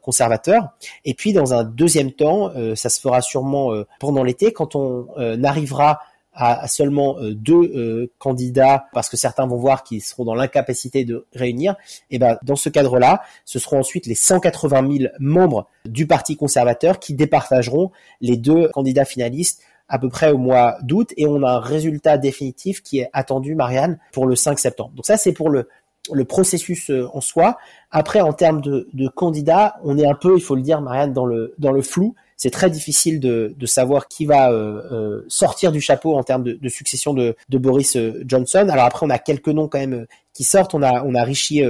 conservateur. 0.00 0.68
Et 1.04 1.12
puis 1.12 1.34
dans 1.34 1.52
un 1.52 1.64
deuxième 1.64 2.12
temps, 2.12 2.50
ça 2.74 2.88
se 2.88 3.00
fera 3.00 3.20
sûrement 3.20 3.72
pendant 3.98 4.24
l'été, 4.24 4.52
quand 4.52 4.76
on 4.76 5.08
arrivera 5.44 6.00
à, 6.40 6.66
seulement 6.68 7.18
euh, 7.18 7.34
deux 7.34 7.54
euh, 7.54 8.10
candidats, 8.18 8.86
parce 8.94 9.10
que 9.10 9.16
certains 9.18 9.46
vont 9.46 9.58
voir 9.58 9.84
qu'ils 9.84 10.00
seront 10.00 10.24
dans 10.24 10.34
l'incapacité 10.34 11.04
de 11.04 11.26
réunir, 11.34 11.76
et 12.10 12.18
ben 12.18 12.38
dans 12.42 12.56
ce 12.56 12.70
cadre-là, 12.70 13.22
ce 13.44 13.58
seront 13.58 13.80
ensuite 13.80 14.06
les 14.06 14.14
180 14.14 14.98
000 14.98 15.12
membres 15.18 15.68
du 15.84 16.06
Parti 16.06 16.36
conservateur 16.36 16.98
qui 16.98 17.14
départageront 17.14 17.90
les 18.22 18.38
deux 18.38 18.68
candidats 18.68 19.04
finalistes 19.04 19.62
à 19.88 19.98
peu 19.98 20.08
près 20.08 20.30
au 20.30 20.38
mois 20.38 20.78
d'août, 20.82 21.12
et 21.16 21.26
on 21.26 21.42
a 21.42 21.50
un 21.50 21.60
résultat 21.60 22.16
définitif 22.16 22.82
qui 22.82 23.00
est 23.00 23.10
attendu, 23.12 23.54
Marianne, 23.54 23.98
pour 24.12 24.26
le 24.26 24.36
5 24.36 24.58
septembre. 24.58 24.92
Donc 24.94 25.04
ça, 25.04 25.16
c'est 25.16 25.32
pour 25.32 25.50
le 25.50 25.68
le 26.12 26.24
processus 26.24 26.90
euh, 26.90 27.06
en 27.12 27.20
soi. 27.20 27.58
Après, 27.90 28.20
en 28.22 28.32
termes 28.32 28.62
de, 28.62 28.88
de, 28.94 29.06
candidats, 29.08 29.76
on 29.84 29.98
est 29.98 30.06
un 30.06 30.14
peu, 30.14 30.34
il 30.34 30.42
faut 30.42 30.56
le 30.56 30.62
dire, 30.62 30.80
Marianne, 30.80 31.12
dans 31.12 31.26
le 31.26 31.54
dans 31.58 31.72
le 31.72 31.82
flou 31.82 32.14
c'est 32.40 32.48
très 32.48 32.70
difficile 32.70 33.20
de, 33.20 33.54
de, 33.54 33.66
savoir 33.66 34.08
qui 34.08 34.24
va 34.24 34.50
euh, 34.50 34.80
euh, 34.90 35.24
sortir 35.28 35.72
du 35.72 35.82
chapeau 35.82 36.16
en 36.16 36.22
termes 36.22 36.42
de, 36.42 36.54
de 36.54 36.68
succession 36.70 37.12
de, 37.12 37.36
de, 37.50 37.58
Boris 37.58 37.96
euh, 37.96 38.24
Johnson. 38.26 38.66
Alors 38.70 38.86
après, 38.86 39.04
on 39.04 39.10
a 39.10 39.18
quelques 39.18 39.48
noms 39.48 39.68
quand 39.68 39.78
même 39.78 40.06
qui 40.32 40.44
sortent. 40.44 40.74
On 40.74 40.80
a, 40.82 41.04
on 41.04 41.14
a 41.14 41.22
Rishi 41.22 41.62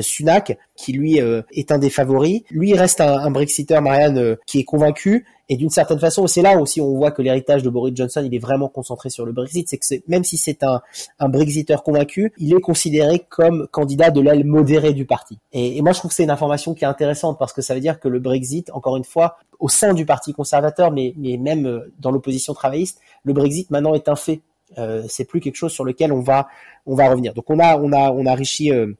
Sunak 0.00 0.58
qui 0.76 0.92
lui 0.92 1.18
est 1.18 1.72
un 1.72 1.78
des 1.78 1.88
favoris. 1.88 2.42
Lui, 2.50 2.70
il 2.70 2.78
reste 2.78 3.00
un, 3.00 3.20
un 3.20 3.30
Brexiteur, 3.30 3.80
Marianne, 3.80 4.36
qui 4.46 4.58
est 4.58 4.64
convaincu. 4.64 5.24
Et 5.48 5.56
d'une 5.56 5.70
certaine 5.70 5.98
façon, 5.98 6.26
c'est 6.26 6.42
là 6.42 6.58
aussi 6.58 6.80
on 6.80 6.96
voit 6.96 7.10
que 7.10 7.20
l'héritage 7.20 7.62
de 7.62 7.70
Boris 7.70 7.94
Johnson, 7.94 8.22
il 8.24 8.34
est 8.34 8.38
vraiment 8.38 8.68
concentré 8.68 9.08
sur 9.08 9.24
le 9.24 9.32
Brexit. 9.32 9.68
C'est 9.68 9.78
que 9.78 9.86
même 10.08 10.24
si 10.24 10.36
c'est 10.36 10.62
un, 10.62 10.80
un 11.20 11.28
Brexiteur 11.28 11.82
convaincu, 11.82 12.32
il 12.38 12.54
est 12.54 12.60
considéré 12.60 13.20
comme 13.28 13.68
candidat 13.70 14.10
de 14.10 14.20
l'aile 14.20 14.44
modérée 14.44 14.94
du 14.94 15.06
parti. 15.06 15.38
Et, 15.52 15.76
et 15.76 15.82
moi, 15.82 15.92
je 15.92 15.98
trouve 15.98 16.10
que 16.10 16.14
c'est 16.14 16.24
une 16.24 16.30
information 16.30 16.74
qui 16.74 16.84
est 16.84 16.88
intéressante 16.88 17.38
parce 17.38 17.52
que 17.52 17.62
ça 17.62 17.74
veut 17.74 17.80
dire 17.80 18.00
que 18.00 18.08
le 18.08 18.18
Brexit, 18.18 18.70
encore 18.72 18.96
une 18.96 19.04
fois, 19.04 19.36
au 19.62 19.68
sein 19.68 19.94
du 19.94 20.04
Parti 20.04 20.34
conservateur, 20.34 20.90
mais, 20.90 21.14
même 21.16 21.66
euh, 21.66 21.92
dans 22.00 22.10
l'opposition 22.10 22.52
travailliste, 22.52 22.98
le 23.22 23.32
Brexit 23.32 23.70
maintenant 23.70 23.94
est 23.94 24.08
un 24.08 24.16
fait. 24.16 24.40
Euh, 24.76 25.04
c'est 25.08 25.24
plus 25.24 25.40
quelque 25.40 25.54
chose 25.54 25.72
sur 25.72 25.84
lequel 25.84 26.12
on 26.12 26.20
va 26.20 26.48
on 26.84 26.96
va 26.96 27.08
revenir. 27.08 27.32
Donc 27.32 27.48
on 27.48 27.58
a 27.58 27.78
on 27.78 27.92
a 27.92 28.10
on 28.10 28.26
a 28.26 28.36
euh, 28.36 28.94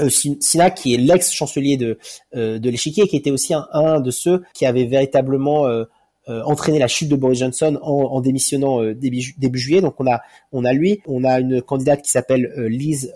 euh 0.00 0.08
Sina 0.10 0.70
qui 0.70 0.94
est 0.94 0.98
l'ex-chancelier 0.98 1.76
de 1.76 1.98
de 2.34 2.70
l'échiquier, 2.70 3.08
qui 3.08 3.16
était 3.16 3.30
aussi 3.30 3.54
un, 3.54 4.00
de 4.00 4.10
ceux 4.10 4.42
qui 4.52 4.66
avaient 4.66 4.84
véritablement 4.84 5.66
entraîné 6.26 6.78
la 6.80 6.88
chute 6.88 7.08
de 7.08 7.16
Boris 7.16 7.38
Johnson 7.38 7.78
en, 7.80 8.20
démissionnant 8.20 8.82
début, 8.92 9.34
début, 9.38 9.58
juillet. 9.58 9.80
Donc 9.80 9.94
on 9.98 10.06
a 10.10 10.20
on 10.52 10.64
a 10.64 10.72
lui, 10.72 11.00
on 11.06 11.24
a 11.24 11.38
une 11.40 11.62
candidate 11.62 12.02
qui 12.02 12.10
s'appelle 12.10 12.52
Liz 12.68 13.14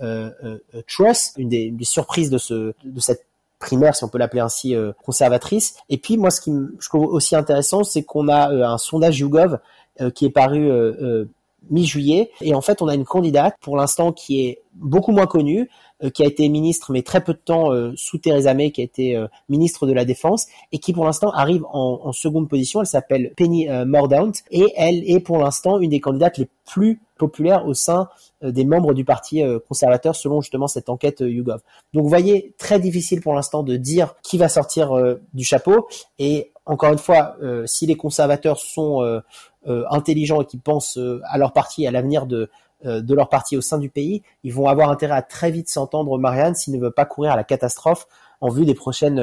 Truss, 0.86 1.34
une 1.36 1.48
des, 1.48 1.64
une 1.64 1.76
des, 1.76 1.84
surprises 1.84 2.30
de 2.30 2.38
ce 2.38 2.72
de 2.84 3.00
cette 3.00 3.26
primaire, 3.60 3.94
si 3.94 4.02
on 4.02 4.08
peut 4.08 4.18
l'appeler 4.18 4.40
ainsi, 4.40 4.74
euh, 4.74 4.92
conservatrice. 5.04 5.76
Et 5.88 5.98
puis 5.98 6.16
moi, 6.16 6.32
ce 6.32 6.40
qui 6.40 6.50
je 6.50 6.88
trouve 6.88 7.04
aussi 7.04 7.36
intéressant, 7.36 7.84
c'est 7.84 8.02
qu'on 8.02 8.26
a 8.26 8.50
euh, 8.50 8.66
un 8.66 8.78
sondage 8.78 9.20
YouGov 9.20 9.60
euh, 10.00 10.10
qui 10.10 10.24
est 10.24 10.30
paru 10.30 10.68
mi-juillet, 11.70 12.30
et 12.40 12.54
en 12.54 12.62
fait, 12.62 12.80
on 12.80 12.88
a 12.88 12.94
une 12.94 13.04
candidate 13.04 13.54
pour 13.60 13.76
l'instant 13.76 14.12
qui 14.12 14.46
est 14.46 14.62
beaucoup 14.72 15.12
moins 15.12 15.26
connue, 15.26 15.68
qui 16.14 16.22
a 16.22 16.26
été 16.26 16.48
ministre 16.48 16.90
mais 16.90 17.02
très 17.02 17.22
peu 17.22 17.34
de 17.34 17.38
temps 17.38 17.68
sous 17.96 18.16
Theresa 18.16 18.54
May, 18.54 18.70
qui 18.70 18.80
a 18.80 18.84
été 18.84 19.22
ministre 19.50 19.86
de 19.86 19.92
la 19.92 20.06
Défense, 20.06 20.46
et 20.72 20.78
qui 20.78 20.94
pour 20.94 21.04
l'instant 21.04 21.30
arrive 21.32 21.66
en, 21.70 22.00
en, 22.02 22.12
seconde 22.12 22.48
position. 22.48 22.80
Elle 22.80 22.86
s'appelle 22.86 23.34
Penny 23.36 23.68
Mordaunt, 23.84 24.32
et 24.50 24.72
elle 24.74 25.04
est 25.04 25.20
pour 25.20 25.36
l'instant 25.36 25.78
une 25.80 25.90
des 25.90 26.00
candidates 26.00 26.38
les 26.38 26.48
plus 26.64 26.98
populaires 27.20 27.66
au 27.66 27.74
sein 27.74 28.08
euh, 28.42 28.50
des 28.50 28.64
membres 28.64 28.94
du 28.94 29.04
parti 29.04 29.42
euh, 29.42 29.58
conservateur 29.68 30.16
selon 30.16 30.40
justement 30.40 30.66
cette 30.66 30.88
enquête 30.88 31.20
euh, 31.20 31.30
YouGov. 31.30 31.60
Donc 31.92 32.02
vous 32.02 32.08
voyez, 32.08 32.54
très 32.58 32.80
difficile 32.80 33.20
pour 33.20 33.34
l'instant 33.34 33.62
de 33.62 33.76
dire 33.76 34.14
qui 34.22 34.38
va 34.38 34.48
sortir 34.48 34.92
du 35.34 35.44
chapeau. 35.44 35.88
Et 36.18 36.52
encore 36.64 36.92
une 36.92 36.98
fois, 36.98 37.36
si 37.66 37.86
les 37.86 37.96
conservateurs 37.96 38.58
sont 38.58 39.20
intelligents 39.66 40.40
et 40.40 40.44
qui 40.44 40.56
pensent 40.56 40.98
à 41.24 41.36
leur 41.36 41.52
parti, 41.52 41.86
à 41.86 41.90
l'avenir 41.90 42.26
de, 42.26 42.48
leur 42.84 43.28
parti 43.28 43.56
au 43.56 43.60
sein 43.60 43.78
du 43.78 43.90
pays, 43.90 44.22
ils 44.44 44.52
vont 44.52 44.68
avoir 44.68 44.90
intérêt 44.90 45.14
à 45.14 45.22
très 45.22 45.50
vite 45.50 45.68
s'entendre, 45.68 46.16
Marianne, 46.18 46.54
s'ils 46.54 46.74
ne 46.74 46.80
veulent 46.80 46.92
pas 46.92 47.06
courir 47.06 47.32
à 47.32 47.36
la 47.36 47.44
catastrophe 47.44 48.06
en 48.40 48.50
vue 48.50 48.64
des 48.64 48.74
prochaines 48.74 49.18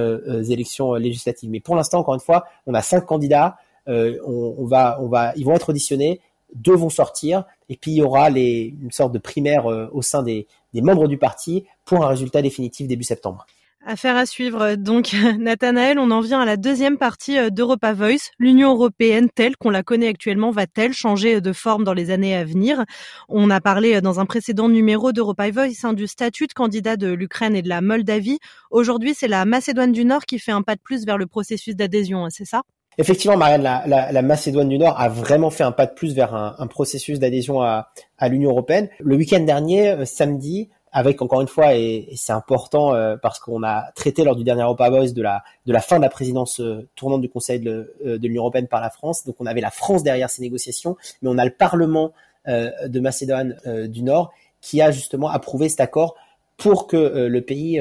élections 0.49 0.93
législatives. 0.95 1.49
Mais 1.49 1.61
pour 1.61 1.75
l'instant, 1.75 1.99
encore 1.99 2.15
une 2.15 2.19
fois, 2.19 2.45
on 2.65 2.73
a 2.73 2.81
cinq 2.81 3.05
candidats. 3.05 3.57
on, 3.87 4.65
va, 4.65 4.99
on 5.01 5.07
va, 5.07 5.31
ils 5.37 5.45
vont 5.45 5.53
être 5.53 5.69
auditionnés 5.69 6.19
deux 6.63 6.75
vont 6.75 6.89
sortir, 6.89 7.45
et 7.69 7.77
puis 7.77 7.91
il 7.91 7.97
y 7.97 8.01
aura 8.01 8.29
les, 8.29 8.75
une 8.81 8.91
sorte 8.91 9.13
de 9.13 9.19
primaire 9.19 9.67
euh, 9.67 9.89
au 9.91 10.01
sein 10.01 10.23
des, 10.23 10.47
membres 10.73 11.07
du 11.07 11.17
parti 11.17 11.65
pour 11.85 12.03
un 12.03 12.07
résultat 12.07 12.41
définitif 12.41 12.87
début 12.87 13.03
septembre. 13.03 13.47
Affaire 13.83 14.15
à 14.17 14.25
suivre. 14.25 14.75
Donc, 14.75 15.15
Nathanaël, 15.39 15.97
on 15.97 16.11
en 16.11 16.19
vient 16.19 16.41
à 16.41 16.45
la 16.45 16.57
deuxième 16.57 16.97
partie 16.97 17.37
euh, 17.37 17.49
d'Europa 17.49 17.93
Voice. 17.93 18.31
L'Union 18.37 18.73
européenne 18.73 19.29
telle 19.33 19.55
qu'on 19.55 19.69
la 19.69 19.81
connaît 19.81 20.09
actuellement 20.09 20.51
va-t-elle 20.51 20.93
changer 20.93 21.41
de 21.41 21.53
forme 21.53 21.83
dans 21.83 21.93
les 21.93 22.11
années 22.11 22.35
à 22.35 22.43
venir? 22.43 22.83
On 23.29 23.49
a 23.49 23.61
parlé 23.61 23.95
euh, 23.95 24.01
dans 24.01 24.19
un 24.19 24.25
précédent 24.25 24.69
numéro 24.69 25.13
d'Europa 25.13 25.49
Voice 25.49 25.83
hein, 25.83 25.93
du 25.93 26.05
statut 26.05 26.47
de 26.47 26.53
candidat 26.53 26.97
de 26.97 27.07
l'Ukraine 27.07 27.55
et 27.55 27.61
de 27.61 27.69
la 27.69 27.81
Moldavie. 27.81 28.39
Aujourd'hui, 28.71 29.13
c'est 29.15 29.27
la 29.29 29.45
Macédoine 29.45 29.93
du 29.93 30.05
Nord 30.05 30.25
qui 30.25 30.37
fait 30.37 30.51
un 30.51 30.61
pas 30.61 30.75
de 30.75 30.81
plus 30.81 31.05
vers 31.05 31.17
le 31.17 31.25
processus 31.25 31.75
d'adhésion, 31.75 32.25
hein, 32.25 32.29
c'est 32.29 32.45
ça? 32.45 32.63
Effectivement, 32.99 33.37
Marianne, 33.37 33.61
la, 33.61 34.21
Macédoine 34.23 34.69
du 34.69 34.79
Nord 34.79 34.99
a 34.99 35.07
vraiment 35.07 35.51
fait 35.51 35.63
un 35.63 35.71
pas 35.71 35.85
de 35.85 35.93
plus 35.93 36.15
vers 36.15 36.33
un, 36.33 36.67
processus 36.67 37.19
d'adhésion 37.19 37.61
à, 37.61 37.89
l'Union 38.23 38.49
européenne. 38.49 38.89
Le 38.99 39.15
week-end 39.15 39.39
dernier, 39.41 39.89
euh, 39.91 40.05
samedi, 40.05 40.69
avec 40.91 41.21
encore 41.21 41.41
une 41.41 41.47
fois, 41.47 41.75
et, 41.75 42.09
c'est 42.15 42.33
important 42.33 42.93
parce 43.21 43.39
qu'on 43.39 43.61
a 43.61 43.91
traité 43.93 44.23
lors 44.23 44.35
du 44.35 44.43
dernier 44.43 44.63
Europa 44.63 44.89
Voice 44.89 45.13
de 45.13 45.21
la 45.21 45.81
fin 45.81 45.97
de 45.97 46.01
la 46.01 46.09
présidence 46.09 46.59
tournante 46.95 47.21
du 47.21 47.29
Conseil 47.29 47.59
de, 47.59 47.93
de 48.03 48.27
l'Union 48.27 48.41
européenne 48.43 48.67
par 48.67 48.81
la 48.81 48.89
France. 48.89 49.25
Donc 49.25 49.35
on 49.39 49.45
avait 49.45 49.61
la 49.61 49.69
France 49.69 50.01
derrière 50.01 50.31
ces 50.31 50.41
négociations, 50.41 50.97
mais 51.21 51.29
on 51.29 51.37
a 51.37 51.45
le 51.45 51.51
Parlement 51.51 52.13
de 52.47 52.99
Macédoine 52.99 53.57
du 53.87 54.01
Nord 54.01 54.31
qui 54.61 54.81
a 54.81 54.89
justement 54.89 55.29
approuvé 55.29 55.69
cet 55.69 55.81
accord 55.81 56.15
pour 56.55 56.87
que 56.87 57.27
le 57.27 57.41
pays 57.41 57.79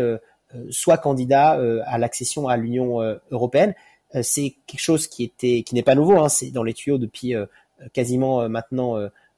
soit 0.69 0.99
candidat 0.99 1.59
à 1.87 1.99
l'accession 1.99 2.49
à 2.49 2.59
l'Union 2.59 3.01
européenne. 3.31 3.75
C'est 4.23 4.55
quelque 4.67 4.81
chose 4.81 5.09
qui 5.09 5.25
était 5.25 5.63
qui 5.63 5.75
n'est 5.75 5.83
pas 5.83 5.95
nouveau, 5.95 6.19
hein, 6.19 6.29
c'est 6.29 6.51
dans 6.51 6.63
les 6.63 6.75
tuyaux 6.75 6.99
depuis 6.99 7.35
quasiment 7.93 8.49
maintenant 8.49 8.97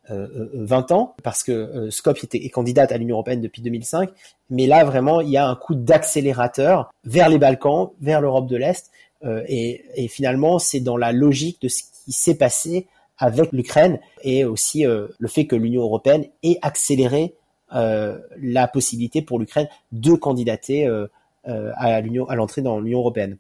20 0.09 0.93
ans, 0.93 1.17
parce 1.23 1.43
que 1.43 1.89
Skopje 1.91 2.25
était, 2.25 2.39
est 2.39 2.51
candidate 2.51 2.93
à 2.93 2.99
l'Union 2.99 3.17
européenne 3.17 3.41
depuis 3.41 3.63
2005, 3.63 4.11
mais 4.51 4.67
là 4.67 4.85
vraiment 4.85 5.21
il 5.21 5.31
y 5.31 5.37
a 5.37 5.49
un 5.49 5.57
coup 5.57 5.75
d'accélérateur 5.75 6.93
vers 7.05 7.29
les 7.29 7.39
Balkans, 7.39 7.91
vers 8.01 8.21
l'Europe 8.21 8.47
de 8.47 8.57
l'Est, 8.57 8.91
et, 9.25 9.85
et, 9.97 10.09
finalement 10.09 10.59
c'est 10.59 10.81
dans 10.81 10.97
la 10.97 11.13
logique 11.13 11.61
de 11.63 11.69
ce 11.69 11.83
qui 12.05 12.13
s'est 12.13 12.37
passé 12.37 12.87
avec 13.19 13.53
l'Ukraine 13.53 13.99
et 14.23 14.45
aussi 14.45 14.85
le 14.85 15.29
fait 15.29 15.47
que 15.47 15.57
l'Union 15.57 15.83
européenne 15.83 16.27
ait 16.43 16.59
accéléré 16.63 17.35
euh, 17.75 18.19
la 18.41 18.67
possibilité 18.67 19.21
pour 19.21 19.39
l'Ukraine 19.39 19.69
de 19.93 20.15
candidater 20.15 20.87
euh, 20.87 21.07
euh, 21.49 21.71
à 21.77 22.01
l'Union, 22.01 22.27
à 22.27 22.35
l'entrée 22.35 22.63
dans 22.63 22.81
l'Union 22.81 23.01
européenne. 23.01 23.37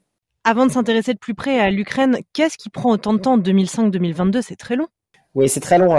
Avant 0.48 0.64
de 0.64 0.72
s'intéresser 0.72 1.12
de 1.12 1.18
plus 1.18 1.34
près 1.34 1.60
à 1.60 1.70
l'Ukraine, 1.70 2.20
qu'est-ce 2.32 2.56
qui 2.56 2.70
prend 2.70 2.92
autant 2.92 3.12
de 3.12 3.18
temps 3.18 3.36
2005-2022 3.36 4.40
C'est 4.40 4.56
très 4.56 4.76
long. 4.76 4.86
Oui, 5.34 5.46
c'est 5.46 5.60
très 5.60 5.76
long, 5.76 5.92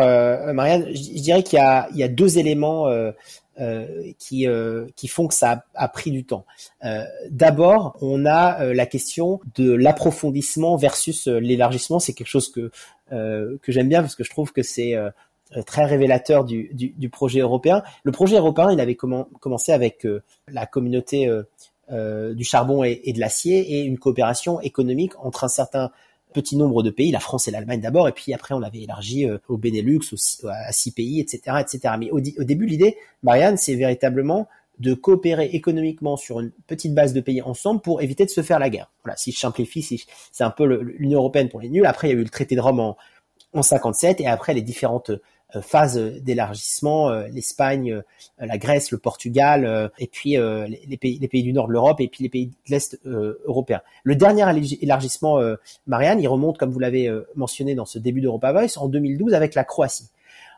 Marianne. 0.54 0.88
Je, 0.88 1.22
dirais 1.22 1.44
qu'il 1.44 1.60
y 1.60 2.04
a, 2.04 2.08
deux 2.08 2.40
éléments 2.40 2.88
qui, 4.18 4.48
qui 4.96 5.08
font 5.08 5.28
que 5.28 5.36
ça 5.36 5.66
a, 5.76 5.88
pris 5.88 6.10
du 6.10 6.26
temps. 6.26 6.48
D'abord, 7.30 7.96
on 8.02 8.26
a 8.26 8.74
la 8.74 8.86
question 8.88 9.40
de 9.54 9.72
l'approfondissement 9.72 10.78
versus 10.78 11.28
l'élargissement. 11.28 12.00
C'est 12.00 12.14
quelque 12.14 12.26
chose 12.26 12.52
que 12.52 12.72
que 13.12 13.72
j'aime 13.72 13.88
bien 13.88 14.02
parce 14.02 14.16
que 14.16 14.24
je 14.24 14.32
trouve 14.32 14.52
que 14.52 14.64
c'est 14.64 14.98
euh, 15.58 15.64
très 15.64 15.86
révélateur 15.86 16.46
du, 16.46 17.10
projet 17.12 17.40
européen. 17.40 17.82
Le 18.04 18.12
projet 18.12 18.38
européen, 18.38 18.72
il 18.72 18.80
avait 18.80 18.96
commencé 18.96 19.72
avec 19.72 20.06
euh, 20.06 20.22
la 20.48 20.68
communauté 20.68 21.28
euh, 21.92 22.34
du 22.34 22.44
charbon 22.44 22.84
et, 22.84 23.02
de 23.14 23.20
l'acier 23.20 23.60
et 23.60 23.82
une 23.82 23.98
coopération 23.98 24.60
économique 24.62 25.14
entre 25.20 25.44
un 25.44 25.48
certain 25.50 25.92
petit 26.34 26.56
nombre 26.58 26.84
de 26.84 26.92
pays, 26.92 27.12
la 27.12 27.20
France 27.20 27.48
et 27.48 27.52
l'Allemagne 27.52 27.82
d'abord, 27.82 28.08
et 28.08 28.12
puis 28.12 28.34
après 28.34 28.54
on 28.54 28.62
avait 28.62 28.82
élargi 28.82 29.28
au 29.48 29.58
Benelux, 29.58 30.02
à 30.48 30.72
six 30.72 30.92
pays, 30.92 31.20
etc., 31.20 31.58
etc. 31.60 31.96
Mais 32.00 32.12
au, 32.12 32.18
au 32.18 32.44
début, 32.44 32.68
l'idée, 32.68 32.98
Marianne, 33.24 33.58
c'est 33.58 33.74
véritablement 33.74 34.48
de 34.80 34.94
coopérer 34.94 35.50
économiquement 35.54 36.18
sur 36.18 36.40
une 36.40 36.52
petite 36.68 36.94
base 36.94 37.14
de 37.14 37.22
pays 37.22 37.42
ensemble 37.42 37.82
pour 37.82 38.02
éviter 38.02 38.26
de 38.26 38.30
se 38.30 38.42
faire 38.42 38.60
la 38.60 38.70
guerre. 38.70 38.92
Voilà, 39.04 39.18
si 39.18 39.32
je 39.32 39.40
simplifie, 39.40 39.82
si 39.82 40.06
c'est 40.32 40.44
un 40.44 40.52
peu 40.52 40.66
l'Union 40.66 41.20
européenne 41.20 41.50
pour 41.50 41.60
les 41.60 41.70
nuls. 41.70 41.86
Après, 41.86 42.08
il 42.08 42.12
y 42.12 42.14
a 42.16 42.20
eu 42.20 42.24
le 42.24 42.30
traité 42.30 42.56
de 42.56 42.62
Rome 42.62 42.80
en, 42.80 42.98
en 43.54 43.62
57 43.62 44.22
et 44.22 44.28
après 44.28 44.54
les 44.54 44.62
différentes 44.62 45.10
euh, 45.10 45.22
phase 45.62 45.98
d'élargissement, 45.98 47.10
euh, 47.10 47.28
l'Espagne, 47.28 47.92
euh, 47.92 48.02
la 48.40 48.58
Grèce, 48.58 48.92
le 48.92 48.98
Portugal, 48.98 49.92
et 49.98 50.08
puis 50.08 50.32
les, 50.38 50.98
pays, 50.98 51.20
les 51.20 51.28
pays 51.28 51.44
du 51.44 51.54
nord 51.54 51.68
de 51.68 51.74
l'Europe, 51.74 52.00
et 52.02 52.08
puis 52.08 52.24
les 52.24 52.30
pays 52.30 52.48
de 52.48 52.54
l'Est 52.68 53.00
européen. 53.06 53.82
Le 54.04 54.16
dernier 54.16 54.46
élargissement, 54.82 55.40
Marianne, 55.88 56.22
il 56.22 56.28
remonte, 56.28 56.58
comme 56.58 56.72
vous 56.72 56.80
l'avez 56.80 57.12
mentionné 57.36 57.76
dans 57.76 57.86
ce 57.86 58.00
début 58.00 58.22
d'Europa 58.22 58.52
Voice, 58.52 58.78
en 58.78 58.88
2012 58.88 59.34
avec 59.34 59.56
la 59.56 59.64
Croatie. 59.64 60.10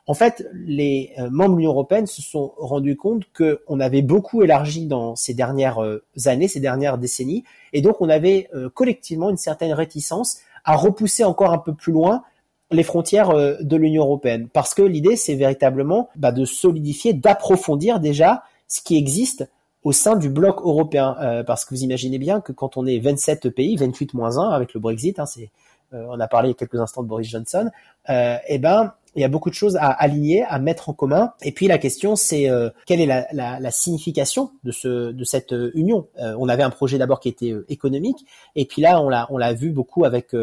En 0.07 0.13
fait, 0.13 0.47
les 0.53 1.13
membres 1.29 1.53
de 1.53 1.57
l'Union 1.57 1.71
européenne 1.71 2.07
se 2.07 2.21
sont 2.21 2.53
rendus 2.57 2.95
compte 2.95 3.23
qu'on 3.35 3.79
avait 3.79 4.01
beaucoup 4.01 4.43
élargi 4.43 4.85
dans 4.87 5.15
ces 5.15 5.33
dernières 5.33 5.79
années, 6.25 6.47
ces 6.47 6.59
dernières 6.59 6.97
décennies, 6.97 7.43
et 7.73 7.81
donc 7.81 8.01
on 8.01 8.09
avait 8.09 8.49
collectivement 8.73 9.29
une 9.29 9.37
certaine 9.37 9.73
réticence 9.73 10.39
à 10.63 10.75
repousser 10.75 11.23
encore 11.23 11.51
un 11.51 11.57
peu 11.57 11.73
plus 11.73 11.93
loin 11.93 12.23
les 12.71 12.83
frontières 12.83 13.31
euh, 13.31 13.55
de 13.61 13.75
l'Union 13.75 14.03
européenne. 14.03 14.47
Parce 14.51 14.73
que 14.73 14.81
l'idée, 14.81 15.15
c'est 15.15 15.35
véritablement 15.35 16.09
bah, 16.15 16.31
de 16.31 16.45
solidifier, 16.45 17.13
d'approfondir 17.13 17.99
déjà 17.99 18.43
ce 18.67 18.81
qui 18.81 18.97
existe 18.97 19.47
au 19.83 19.91
sein 19.91 20.15
du 20.15 20.29
bloc 20.29 20.61
européen. 20.61 21.15
Euh, 21.21 21.43
parce 21.43 21.65
que 21.65 21.73
vous 21.73 21.83
imaginez 21.83 22.17
bien 22.17 22.41
que 22.41 22.51
quand 22.51 22.77
on 22.77 22.85
est 22.85 22.99
27 22.99 23.49
pays, 23.49 23.75
28 23.75 24.13
moins 24.13 24.37
1 24.37 24.49
avec 24.49 24.73
le 24.73 24.79
Brexit, 24.79 25.19
hein, 25.19 25.25
c'est, 25.25 25.49
euh, 25.93 26.05
on 26.09 26.19
a 26.19 26.27
parlé 26.27 26.49
il 26.49 26.51
y 26.51 26.55
a 26.55 26.57
quelques 26.57 26.79
instants 26.79 27.03
de 27.03 27.07
Boris 27.07 27.29
Johnson, 27.29 27.69
euh, 28.09 28.37
eh 28.47 28.57
ben 28.57 28.93
il 29.13 29.21
y 29.21 29.25
a 29.25 29.27
beaucoup 29.27 29.49
de 29.49 29.55
choses 29.55 29.75
à 29.75 29.87
aligner, 29.87 30.43
à 30.43 30.57
mettre 30.57 30.87
en 30.87 30.93
commun. 30.93 31.33
Et 31.41 31.51
puis 31.51 31.67
la 31.67 31.77
question, 31.77 32.15
c'est 32.15 32.47
quelle 32.85 33.01
est 33.01 33.05
la, 33.05 33.27
la, 33.33 33.59
la, 33.59 33.69
signification 33.69 34.51
de, 34.63 34.71
ce, 34.71 35.11
de 35.11 35.23
cette 35.25 35.53
union? 35.73 36.07
on 36.17 36.47
avait 36.47 36.63
un 36.63 36.69
projet 36.69 36.97
d'abord 36.97 37.19
qui 37.19 37.27
était 37.27 37.53
économique, 37.67 38.25
et 38.55 38.63
puis 38.63 38.81
là, 38.81 39.01
on 39.01 39.09
l'a, 39.09 39.27
on 39.29 39.37
l'a 39.37 39.51
vu 39.51 39.71
beaucoup 39.71 40.05
avec 40.05 40.33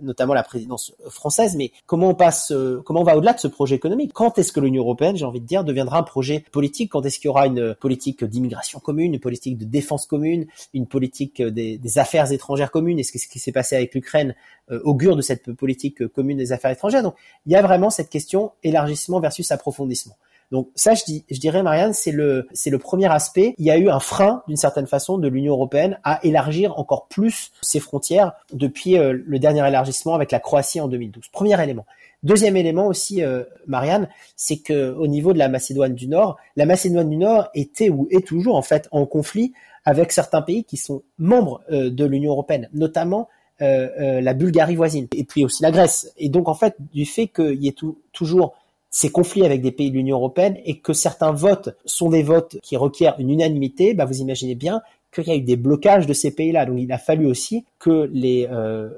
notamment 0.00 0.34
la 0.34 0.42
présidence 0.42 0.94
française, 1.08 1.56
mais 1.56 1.72
comment 1.86 2.10
on 2.10 2.14
passe, 2.14 2.52
euh, 2.52 2.82
comment 2.84 3.00
on 3.00 3.04
va 3.04 3.16
au-delà 3.16 3.32
de 3.32 3.40
ce 3.40 3.48
projet 3.48 3.74
économique? 3.74 4.12
Quand 4.12 4.38
est-ce 4.38 4.52
que 4.52 4.60
l'Union 4.60 4.82
européenne, 4.82 5.16
j'ai 5.16 5.24
envie 5.24 5.40
de 5.40 5.46
dire, 5.46 5.64
deviendra 5.64 5.98
un 5.98 6.02
projet 6.02 6.44
politique? 6.52 6.92
Quand 6.92 7.04
est-ce 7.04 7.18
qu'il 7.18 7.26
y 7.26 7.28
aura 7.28 7.46
une 7.46 7.74
politique 7.74 8.24
d'immigration 8.24 8.80
commune, 8.80 9.14
une 9.14 9.20
politique 9.20 9.58
de 9.58 9.64
défense 9.64 10.06
commune, 10.06 10.46
une 10.74 10.86
politique 10.86 11.42
des, 11.42 11.98
affaires 11.98 12.30
étrangères 12.32 12.70
communes? 12.70 12.98
Est-ce 12.98 13.12
que 13.12 13.18
ce 13.18 13.28
qui 13.28 13.38
s'est 13.38 13.52
passé 13.52 13.76
avec 13.76 13.94
l'Ukraine 13.94 14.34
euh, 14.70 14.80
augure 14.84 15.16
de 15.16 15.22
cette 15.22 15.52
politique 15.52 16.06
commune 16.08 16.36
des 16.36 16.52
affaires 16.52 16.70
étrangères? 16.70 17.02
Donc, 17.02 17.14
il 17.46 17.52
y 17.52 17.56
a 17.56 17.62
vraiment 17.62 17.90
cette 17.90 18.10
question 18.10 18.52
élargissement 18.62 19.20
versus 19.20 19.50
approfondissement. 19.50 20.16
Donc 20.52 20.68
ça, 20.74 20.94
je, 20.94 21.38
dirais, 21.38 21.62
Marianne, 21.62 21.92
c'est 21.92 22.12
le, 22.12 22.46
c'est 22.52 22.70
le 22.70 22.78
premier 22.78 23.10
aspect. 23.12 23.54
Il 23.58 23.66
y 23.66 23.70
a 23.70 23.78
eu 23.78 23.88
un 23.88 23.98
frein, 23.98 24.42
d'une 24.46 24.56
certaine 24.56 24.86
façon, 24.86 25.18
de 25.18 25.28
l'Union 25.28 25.54
européenne 25.54 25.98
à 26.04 26.20
élargir 26.24 26.78
encore 26.78 27.08
plus 27.08 27.50
ses 27.62 27.80
frontières 27.80 28.32
depuis 28.52 28.96
euh, 28.96 29.18
le 29.26 29.38
dernier 29.38 29.66
élargissement 29.66 30.14
avec 30.14 30.30
la 30.30 30.38
Croatie 30.38 30.80
en 30.80 30.88
2012. 30.88 31.28
Premier 31.32 31.60
élément. 31.62 31.84
Deuxième 32.22 32.56
élément 32.56 32.86
aussi, 32.86 33.22
euh, 33.22 33.44
Marianne, 33.66 34.08
c'est 34.36 34.58
que 34.58 34.92
au 34.94 35.06
niveau 35.06 35.32
de 35.32 35.38
la 35.38 35.48
Macédoine 35.48 35.94
du 35.94 36.08
Nord, 36.08 36.36
la 36.54 36.66
Macédoine 36.66 37.10
du 37.10 37.16
Nord 37.16 37.48
était 37.54 37.90
ou 37.90 38.08
est 38.10 38.26
toujours 38.26 38.56
en 38.56 38.62
fait 38.62 38.88
en 38.92 39.04
conflit 39.04 39.52
avec 39.84 40.12
certains 40.12 40.42
pays 40.42 40.64
qui 40.64 40.76
sont 40.76 41.02
membres 41.18 41.62
euh, 41.70 41.90
de 41.90 42.04
l'Union 42.04 42.32
européenne, 42.32 42.68
notamment 42.72 43.28
la 43.58 44.34
Bulgarie 44.34 44.76
voisine, 44.76 45.08
et 45.14 45.24
puis 45.24 45.42
aussi 45.42 45.62
la 45.62 45.70
Grèce. 45.70 46.12
Et 46.18 46.28
donc 46.28 46.46
en 46.46 46.52
fait, 46.52 46.76
du 46.92 47.06
fait 47.06 47.26
qu'il 47.26 47.54
y 47.54 47.68
ait 47.68 47.74
toujours 48.12 48.54
ces 48.96 49.10
conflits 49.10 49.44
avec 49.44 49.60
des 49.60 49.72
pays 49.72 49.90
de 49.90 49.96
l'Union 49.96 50.16
européenne 50.16 50.56
et 50.64 50.78
que 50.78 50.94
certains 50.94 51.30
votes 51.30 51.76
sont 51.84 52.08
des 52.08 52.22
votes 52.22 52.56
qui 52.62 52.78
requièrent 52.78 53.16
une 53.18 53.28
unanimité, 53.28 53.92
bah 53.92 54.06
vous 54.06 54.22
imaginez 54.22 54.54
bien 54.54 54.80
qu'il 55.12 55.26
y 55.26 55.32
a 55.32 55.36
eu 55.36 55.42
des 55.42 55.56
blocages 55.56 56.06
de 56.06 56.14
ces 56.14 56.30
pays-là. 56.30 56.64
Donc 56.64 56.78
il 56.80 56.90
a 56.90 56.96
fallu 56.96 57.26
aussi 57.26 57.66
que 57.78 58.08
les 58.10 58.48
euh, 58.50 58.88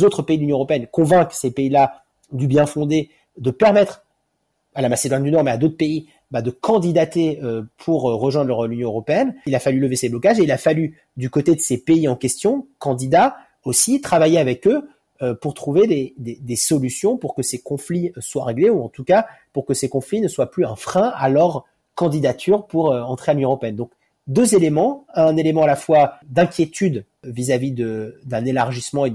autres 0.00 0.22
pays 0.22 0.36
de 0.36 0.42
l'Union 0.42 0.58
européenne 0.58 0.86
convainquent 0.86 1.32
ces 1.32 1.50
pays-là 1.50 2.04
du 2.30 2.46
bien 2.46 2.66
fondé 2.66 3.10
de 3.36 3.50
permettre 3.50 4.04
à 4.76 4.80
la 4.80 4.88
Macédoine 4.88 5.24
du 5.24 5.32
Nord, 5.32 5.42
mais 5.42 5.50
à 5.50 5.56
d'autres 5.56 5.76
pays, 5.76 6.06
bah, 6.30 6.40
de 6.40 6.50
candidater 6.50 7.40
euh, 7.42 7.62
pour 7.78 8.08
euh, 8.08 8.14
rejoindre 8.14 8.68
l'Union 8.68 8.90
européenne. 8.90 9.34
Il 9.46 9.56
a 9.56 9.58
fallu 9.58 9.80
lever 9.80 9.96
ces 9.96 10.08
blocages 10.08 10.38
et 10.38 10.44
il 10.44 10.52
a 10.52 10.58
fallu, 10.58 11.00
du 11.16 11.30
côté 11.30 11.56
de 11.56 11.60
ces 11.60 11.78
pays 11.78 12.06
en 12.06 12.14
question, 12.14 12.68
candidats, 12.78 13.36
aussi 13.64 14.00
travailler 14.00 14.38
avec 14.38 14.68
eux 14.68 14.88
pour 15.40 15.54
trouver 15.54 16.14
des, 16.16 16.56
solutions 16.56 17.16
pour 17.16 17.34
que 17.34 17.42
ces 17.42 17.60
conflits 17.60 18.12
soient 18.18 18.44
réglés, 18.44 18.70
ou 18.70 18.82
en 18.82 18.88
tout 18.88 19.04
cas 19.04 19.26
pour 19.52 19.66
que 19.66 19.74
ces 19.74 19.88
conflits 19.88 20.20
ne 20.20 20.28
soient 20.28 20.50
plus 20.50 20.64
un 20.64 20.76
frein 20.76 21.12
à 21.16 21.28
leur 21.28 21.64
candidature 21.98 22.64
pour 22.68 22.92
euh, 22.92 23.02
entrer 23.02 23.32
à 23.32 23.34
l'Union 23.34 23.48
européenne. 23.48 23.74
Donc 23.74 23.90
deux 24.28 24.54
éléments, 24.54 25.04
un 25.14 25.36
élément 25.36 25.62
à 25.62 25.66
la 25.66 25.74
fois 25.74 26.14
d'inquiétude 26.28 27.04
vis-à-vis 27.24 27.72
d'un 27.72 28.44
élargissement 28.44 29.04
et, 29.04 29.12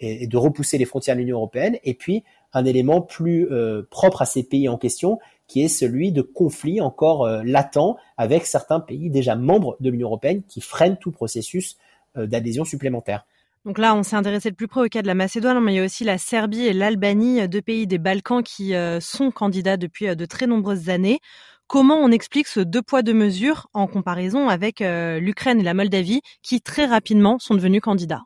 et, 0.00 0.26
de 0.26 0.36
repousser 0.36 0.76
les 0.76 0.84
frontières 0.84 1.16
de 1.16 1.20
l'Union 1.20 1.38
européenne, 1.38 1.78
et 1.82 1.94
puis 1.94 2.24
un 2.52 2.66
élément 2.66 3.00
plus 3.00 3.50
euh, 3.50 3.86
propre 3.90 4.20
à 4.20 4.26
ces 4.26 4.42
pays 4.42 4.68
en 4.68 4.76
question, 4.76 5.18
qui 5.46 5.62
est 5.62 5.68
celui 5.68 6.12
de 6.12 6.20
conflits 6.20 6.80
encore 6.80 7.28
latents 7.44 7.96
avec 8.18 8.44
certains 8.44 8.80
pays 8.80 9.08
déjà 9.08 9.36
membres 9.36 9.76
de 9.78 9.88
l'Union 9.88 10.08
européenne 10.08 10.42
qui 10.48 10.60
freinent 10.60 10.98
tout 10.98 11.12
processus 11.12 11.78
d'adhésion 12.16 12.64
supplémentaire. 12.64 13.24
Donc 13.66 13.78
là, 13.78 13.96
on 13.96 14.04
s'est 14.04 14.14
intéressé 14.14 14.52
de 14.52 14.54
plus 14.54 14.68
près 14.68 14.80
au 14.80 14.86
cas 14.86 15.02
de 15.02 15.08
la 15.08 15.14
Macédoine, 15.14 15.58
mais 15.58 15.74
il 15.74 15.76
y 15.78 15.80
a 15.80 15.84
aussi 15.84 16.04
la 16.04 16.18
Serbie 16.18 16.66
et 16.66 16.72
l'Albanie, 16.72 17.48
deux 17.48 17.60
pays 17.60 17.88
des 17.88 17.98
Balkans 17.98 18.44
qui 18.44 18.76
euh, 18.76 19.00
sont 19.00 19.32
candidats 19.32 19.76
depuis 19.76 20.06
euh, 20.06 20.14
de 20.14 20.24
très 20.24 20.46
nombreuses 20.46 20.88
années. 20.88 21.18
Comment 21.66 21.96
on 21.96 22.12
explique 22.12 22.46
ce 22.46 22.60
deux 22.60 22.80
poids 22.80 23.02
deux 23.02 23.12
mesures 23.12 23.66
en 23.74 23.88
comparaison 23.88 24.48
avec 24.48 24.82
euh, 24.82 25.18
l'Ukraine 25.18 25.58
et 25.58 25.64
la 25.64 25.74
Moldavie 25.74 26.20
qui 26.42 26.60
très 26.60 26.86
rapidement 26.86 27.40
sont 27.40 27.54
devenus 27.54 27.80
candidats? 27.80 28.22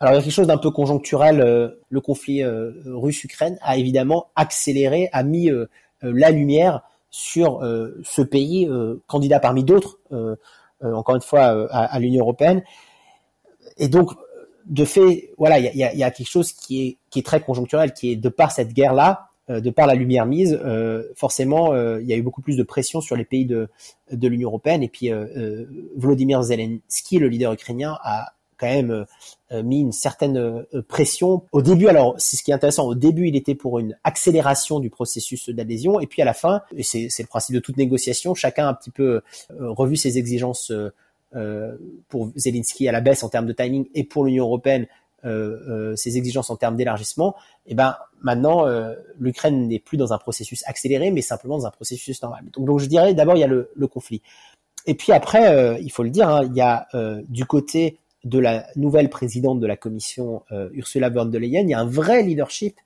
Alors 0.00 0.14
il 0.14 0.16
y 0.16 0.20
a 0.20 0.22
quelque 0.22 0.32
chose 0.32 0.46
d'un 0.46 0.56
peu 0.56 0.70
conjoncturel. 0.70 1.74
le 1.90 2.00
conflit 2.00 2.42
russe-Ukraine 2.42 3.58
a 3.60 3.76
évidemment 3.76 4.30
accéléré, 4.34 5.10
a 5.12 5.22
mis 5.22 5.50
la 6.00 6.30
lumière 6.30 6.80
sur 7.10 7.60
ce 8.02 8.22
pays, 8.22 8.66
candidat 9.06 9.40
parmi 9.40 9.62
d'autres, 9.62 9.98
encore 10.80 11.16
une 11.16 11.20
fois, 11.20 11.68
à 11.70 11.98
l'Union 11.98 12.22
européenne. 12.22 12.62
Et 13.76 13.88
donc 13.88 14.14
de 14.70 14.84
fait, 14.84 15.32
voilà, 15.36 15.58
il 15.58 15.76
y 15.76 15.84
a, 15.84 15.94
y 15.94 16.02
a, 16.02 16.10
quelque 16.10 16.28
chose 16.28 16.52
qui 16.52 16.82
est, 16.82 16.96
qui 17.10 17.18
est 17.18 17.22
très 17.22 17.40
conjoncturel, 17.40 17.92
qui 17.92 18.12
est 18.12 18.16
de 18.16 18.28
par 18.28 18.52
cette 18.52 18.72
guerre-là, 18.72 19.26
de 19.48 19.70
par 19.70 19.88
la 19.88 19.94
lumière 19.94 20.26
mise, 20.26 20.60
forcément, 21.16 21.74
il 21.98 22.06
y 22.06 22.12
a 22.12 22.16
eu 22.16 22.22
beaucoup 22.22 22.40
plus 22.40 22.56
de 22.56 22.62
pression 22.62 23.00
sur 23.00 23.16
les 23.16 23.24
pays 23.24 23.46
de, 23.46 23.68
de 24.12 24.28
l'Union 24.28 24.48
européenne. 24.48 24.84
Et 24.84 24.88
puis, 24.88 25.10
Volodymyr 25.96 26.40
Zelensky, 26.44 27.18
le 27.18 27.26
leader 27.26 27.52
ukrainien, 27.52 27.98
a 28.04 28.32
quand 28.58 28.68
même 28.68 29.06
mis 29.52 29.80
une 29.80 29.90
certaine 29.90 30.64
pression. 30.86 31.42
Au 31.50 31.62
début, 31.62 31.88
alors 31.88 32.14
c'est 32.18 32.36
ce 32.36 32.44
qui 32.44 32.52
est 32.52 32.54
intéressant, 32.54 32.86
au 32.86 32.94
début 32.94 33.26
il 33.26 33.34
était 33.34 33.56
pour 33.56 33.80
une 33.80 33.96
accélération 34.04 34.78
du 34.78 34.88
processus 34.88 35.48
d'adhésion, 35.48 35.98
et 35.98 36.06
puis 36.06 36.22
à 36.22 36.24
la 36.24 36.34
fin, 36.34 36.60
et 36.76 36.84
c'est 36.84 37.08
le 37.18 37.26
principe 37.26 37.56
de 37.56 37.60
toute 37.60 37.76
négociation, 37.76 38.34
chacun 38.36 38.66
a 38.66 38.70
un 38.70 38.74
petit 38.74 38.90
peu 38.90 39.20
revu 39.58 39.96
ses 39.96 40.16
exigences 40.16 40.70
euh, 40.70 40.92
pour 42.08 42.30
Zelensky 42.36 42.88
à 42.88 42.92
la 42.92 43.00
baisse 43.00 43.22
en 43.22 43.28
termes 43.28 43.46
de 43.46 43.52
timing 43.52 43.88
et 43.94 44.04
pour 44.04 44.24
l'Union 44.24 44.46
européenne 44.46 44.86
euh, 45.26 45.58
euh, 45.68 45.96
ses 45.96 46.16
exigences 46.16 46.48
en 46.48 46.56
termes 46.56 46.76
d'élargissement, 46.76 47.34
et 47.66 47.72
eh 47.72 47.74
ben 47.74 47.94
maintenant 48.22 48.64
l'Ukraine 49.18 49.68
n'est 49.68 49.78
plus 49.78 49.98
dans 49.98 50.14
un 50.14 50.18
processus 50.18 50.62
accéléré, 50.66 51.10
mais 51.10 51.20
simplement 51.20 51.58
dans 51.58 51.66
un 51.66 51.70
processus 51.70 52.22
normal. 52.22 52.44
Donc, 52.56 52.80
je 52.80 52.86
dirais 52.86 53.12
d'abord 53.12 53.36
il 53.36 53.40
y 53.40 53.44
a 53.44 53.46
le, 53.46 53.70
le, 53.74 53.86
conflit, 53.86 54.22
et 54.86 54.94
puis 54.94 55.12
après 55.12 55.78
il 55.82 55.90
faut 55.92 56.04
le 56.04 56.10
dire, 56.10 56.28
hein, 56.28 56.40
il 56.44 56.56
y 56.56 56.62
a 56.62 56.88
du 57.28 57.44
côté 57.44 57.98
de 58.24 58.38
la 58.38 58.66
nouvelle 58.76 59.10
présidente 59.10 59.60
de 59.60 59.66
la 59.66 59.76
Commission 59.76 60.42
Ursula 60.72 61.10
von 61.10 61.26
der 61.26 61.40
Leyen, 61.40 61.62
il 61.62 61.70
y 61.70 61.74
a 61.74 61.80
un 61.80 61.86
vrai 61.86 62.22
leadership 62.22 62.78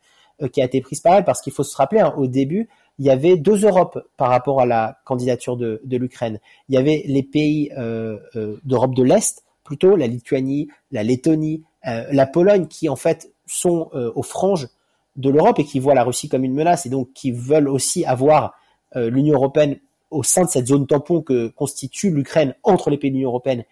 qui 0.52 0.60
a 0.60 0.64
été 0.64 0.80
pris 0.80 0.98
par 1.02 1.14
elle 1.14 1.24
parce 1.24 1.40
qu'il 1.40 1.52
faut 1.52 1.62
se 1.62 1.76
rappeler 1.76 2.00
hein, 2.00 2.14
au 2.16 2.26
début 2.26 2.68
il 2.98 3.06
y 3.06 3.10
avait 3.10 3.36
deux 3.36 3.64
Europes 3.64 3.98
par 4.16 4.28
rapport 4.28 4.60
à 4.60 4.66
la 4.66 4.98
candidature 5.04 5.56
de, 5.56 5.80
de 5.84 5.96
l'Ukraine. 5.96 6.40
Il 6.68 6.74
y 6.74 6.78
avait 6.78 7.02
les 7.06 7.22
pays 7.22 7.70
euh, 7.76 8.18
euh, 8.36 8.56
d'Europe 8.64 8.94
de 8.94 9.02
l'Est, 9.02 9.44
plutôt 9.64 9.96
la 9.96 10.06
Lituanie, 10.06 10.68
la 10.92 11.02
Lettonie, 11.02 11.64
euh, 11.86 12.04
la 12.12 12.26
Pologne, 12.26 12.66
qui 12.66 12.88
en 12.88 12.96
fait 12.96 13.30
sont 13.46 13.90
aux 13.92 14.22
franges 14.22 14.68
de 15.16 15.28
l'Europe 15.28 15.58
et 15.58 15.64
qui 15.64 15.78
voient 15.78 15.94
la 15.94 16.02
Russie 16.02 16.30
comme 16.30 16.44
une 16.44 16.54
menace 16.54 16.86
et 16.86 16.88
donc 16.88 17.12
qui 17.12 17.30
veulent 17.30 17.68
aussi 17.68 18.06
avoir 18.06 18.54
l'Union 18.94 19.34
européenne 19.34 19.76
au 20.10 20.22
sein 20.22 20.44
de 20.44 20.48
cette 20.48 20.66
zone 20.66 20.86
tampon 20.86 21.20
que 21.20 21.48
constitue 21.48 22.10
l'Ukraine 22.10 22.54
entre 22.62 22.88
les 22.88 22.96
pays 22.96 23.10
de 23.10 23.16
l'Union 23.16 23.28
européenne 23.28 23.64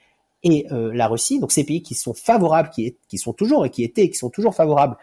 et 0.43 0.67
la 0.71 1.09
Russie. 1.09 1.41
Donc 1.41 1.52
ces 1.52 1.64
pays 1.64 1.83
qui 1.83 1.95
sont 1.95 2.12
favorables, 2.12 2.69
qui, 2.69 2.99
qui 3.09 3.17
sont 3.17 3.33
toujours 3.33 3.64
et 3.64 3.71
qui 3.71 3.83
étaient, 3.83 4.11
qui 4.11 4.19
sont 4.19 4.29
toujours 4.29 4.55
favorables 4.55 4.99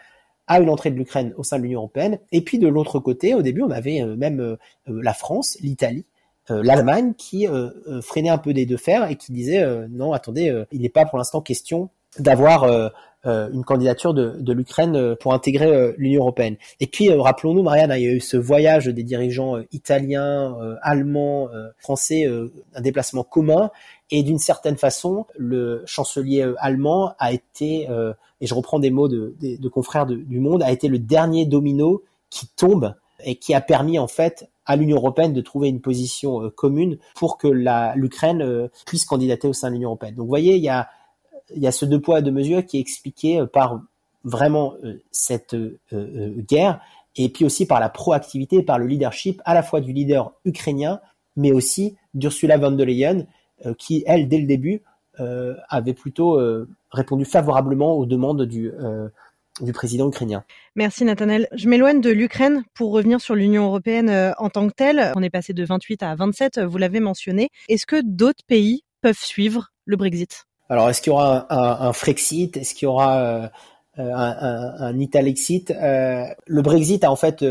à 0.50 0.58
une 0.58 0.68
entrée 0.68 0.90
de 0.90 0.96
l'Ukraine 0.96 1.32
au 1.36 1.44
sein 1.44 1.58
de 1.58 1.62
l'Union 1.62 1.78
européenne. 1.78 2.18
Et 2.32 2.40
puis 2.40 2.58
de 2.58 2.66
l'autre 2.66 2.98
côté, 2.98 3.34
au 3.34 3.42
début, 3.42 3.62
on 3.62 3.70
avait 3.70 4.02
euh, 4.02 4.16
même 4.16 4.40
euh, 4.40 4.56
euh, 4.88 5.00
la 5.00 5.14
France, 5.14 5.56
l'Italie, 5.62 6.04
l'Allemagne 6.48 7.14
qui 7.16 7.46
freinait 8.02 8.28
un 8.28 8.38
peu 8.38 8.52
des 8.52 8.66
deux 8.66 8.76
fers 8.76 9.08
et 9.08 9.14
qui 9.14 9.30
disait 9.30 9.64
non, 9.88 10.12
attendez, 10.12 10.64
il 10.72 10.80
n'est 10.80 10.88
pas 10.88 11.04
pour 11.04 11.16
l'instant 11.16 11.40
question 11.40 11.90
d'avoir 12.18 12.90
une 13.24 13.64
candidature 13.64 14.14
de, 14.14 14.36
de 14.38 14.52
l'Ukraine 14.52 15.14
pour 15.16 15.34
intégrer 15.34 15.92
l'Union 15.98 16.22
européenne. 16.22 16.56
Et 16.80 16.86
puis 16.86 17.10
rappelons-nous, 17.10 17.62
Marianne, 17.62 17.92
il 17.96 18.02
y 18.02 18.08
a 18.08 18.12
eu 18.12 18.20
ce 18.20 18.36
voyage 18.36 18.86
des 18.86 19.02
dirigeants 19.02 19.58
italiens, 19.72 20.56
allemands, 20.80 21.48
français, 21.78 22.26
un 22.74 22.80
déplacement 22.80 23.22
commun, 23.22 23.70
et 24.10 24.22
d'une 24.22 24.38
certaine 24.38 24.78
façon, 24.78 25.26
le 25.36 25.82
chancelier 25.84 26.50
allemand 26.58 27.12
a 27.18 27.32
été 27.32 27.88
et 28.40 28.46
je 28.46 28.54
reprends 28.54 28.78
des 28.78 28.90
mots 28.90 29.08
de, 29.08 29.68
confrères 29.68 30.06
du 30.06 30.40
Monde, 30.40 30.62
a 30.62 30.72
été 30.72 30.88
le 30.88 30.98
dernier 30.98 31.46
domino 31.46 32.02
qui 32.30 32.46
tombe 32.48 32.94
et 33.24 33.36
qui 33.36 33.54
a 33.54 33.60
permis 33.60 33.98
en 33.98 34.06
fait 34.06 34.48
à 34.64 34.76
l'Union 34.76 34.96
européenne 34.96 35.32
de 35.32 35.40
trouver 35.40 35.68
une 35.68 35.80
position 35.80 36.42
euh, 36.42 36.48
commune 36.48 36.98
pour 37.16 37.38
que 37.38 37.48
l'Ukraine 37.96 38.40
euh, 38.40 38.68
puisse 38.86 39.04
candidater 39.04 39.48
au 39.48 39.52
sein 39.52 39.68
de 39.68 39.74
l'Union 39.74 39.88
européenne. 39.88 40.14
Donc 40.14 40.24
vous 40.24 40.30
voyez, 40.30 40.56
il 40.56 40.62
y 40.62 40.68
a, 40.68 40.88
il 41.54 41.62
y 41.62 41.66
a 41.66 41.72
ce 41.72 41.84
deux 41.84 42.00
poids 42.00 42.20
deux 42.20 42.30
mesures 42.30 42.64
qui 42.64 42.78
est 42.78 42.80
expliqué 42.80 43.40
euh, 43.40 43.46
par 43.46 43.80
vraiment 44.22 44.74
cette 45.10 45.56
guerre 45.92 46.78
et 47.16 47.30
puis 47.30 47.46
aussi 47.46 47.64
par 47.64 47.80
la 47.80 47.88
proactivité, 47.88 48.62
par 48.62 48.78
le 48.78 48.86
leadership 48.86 49.40
à 49.46 49.54
la 49.54 49.62
fois 49.62 49.80
du 49.80 49.94
leader 49.94 50.34
ukrainien, 50.44 51.00
mais 51.36 51.52
aussi 51.52 51.96
d'Ursula 52.12 52.58
von 52.58 52.72
der 52.72 52.84
Leyen, 52.84 53.24
qui 53.78 54.04
elle 54.06 54.28
dès 54.28 54.36
le 54.36 54.46
début 54.46 54.82
euh, 55.20 55.54
avait 55.68 55.92
plutôt 55.92 56.38
euh, 56.40 56.66
répondu 56.92 57.26
favorablement 57.26 57.94
aux 57.98 58.06
demandes 58.06 58.42
du, 58.46 58.70
euh, 58.70 59.08
du 59.60 59.72
président 59.72 60.08
ukrainien. 60.08 60.44
Merci 60.76 61.04
Nathanel. 61.04 61.46
Je 61.52 61.68
m'éloigne 61.68 62.00
de 62.00 62.10
l'Ukraine 62.10 62.62
pour 62.74 62.92
revenir 62.92 63.20
sur 63.20 63.34
l'Union 63.34 63.66
européenne 63.66 64.32
en 64.38 64.48
tant 64.48 64.66
que 64.68 64.72
telle. 64.72 65.12
On 65.16 65.22
est 65.22 65.28
passé 65.28 65.52
de 65.52 65.64
28 65.64 66.02
à 66.04 66.14
27, 66.14 66.60
vous 66.60 66.78
l'avez 66.78 67.00
mentionné. 67.00 67.50
Est-ce 67.68 67.84
que 67.84 68.00
d'autres 68.02 68.44
pays 68.46 68.82
peuvent 69.02 69.18
suivre 69.18 69.72
le 69.84 69.96
Brexit? 69.96 70.46
Alors, 70.70 70.88
est-ce 70.88 71.02
qu'il 71.02 71.10
y 71.10 71.12
aura 71.12 71.46
un, 71.50 71.88
un, 71.88 71.92
Frexit? 71.92 72.56
Est-ce 72.56 72.74
qu'il 72.74 72.86
y 72.86 72.88
aura 72.88 73.20
un, 73.20 73.50
un, 73.98 74.74
un 74.78 74.98
Italexit? 74.98 75.70
Le 75.70 76.62
Brexit 76.62 77.04
a 77.04 77.10
en 77.10 77.16
fait 77.16 77.44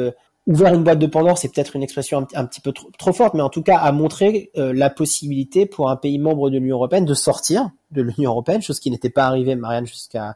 ouvert 0.50 0.74
une 0.74 0.84
boîte 0.84 1.00
de 1.00 1.06
Pandore, 1.06 1.38
c'est 1.38 1.54
peut-être 1.54 1.76
une 1.76 1.84
expression 1.84 2.26
un, 2.34 2.46
petit 2.46 2.60
peu 2.60 2.74
trop, 2.98 3.14
forte, 3.14 3.36
mais 3.36 3.42
en 3.42 3.50
tout 3.50 3.62
cas 3.62 3.78
a 3.78 3.92
montré 3.92 4.50
euh, 4.58 4.74
la 4.74 4.90
possibilité 4.90 5.68
pour 5.68 5.90
un 5.90 5.96
pays 5.96 6.18
membre 6.18 6.50
de 6.50 6.58
l'Union 6.58 6.78
européenne 6.78 7.06
de 7.06 7.14
sortir 7.14 7.70
de 7.92 8.02
l'Union 8.02 8.32
européenne, 8.32 8.62
chose 8.62 8.80
qui 8.80 8.90
n'était 8.90 9.12
pas 9.12 9.26
arrivée, 9.26 9.56
Marianne, 9.56 9.86
jusqu'à 9.86 10.36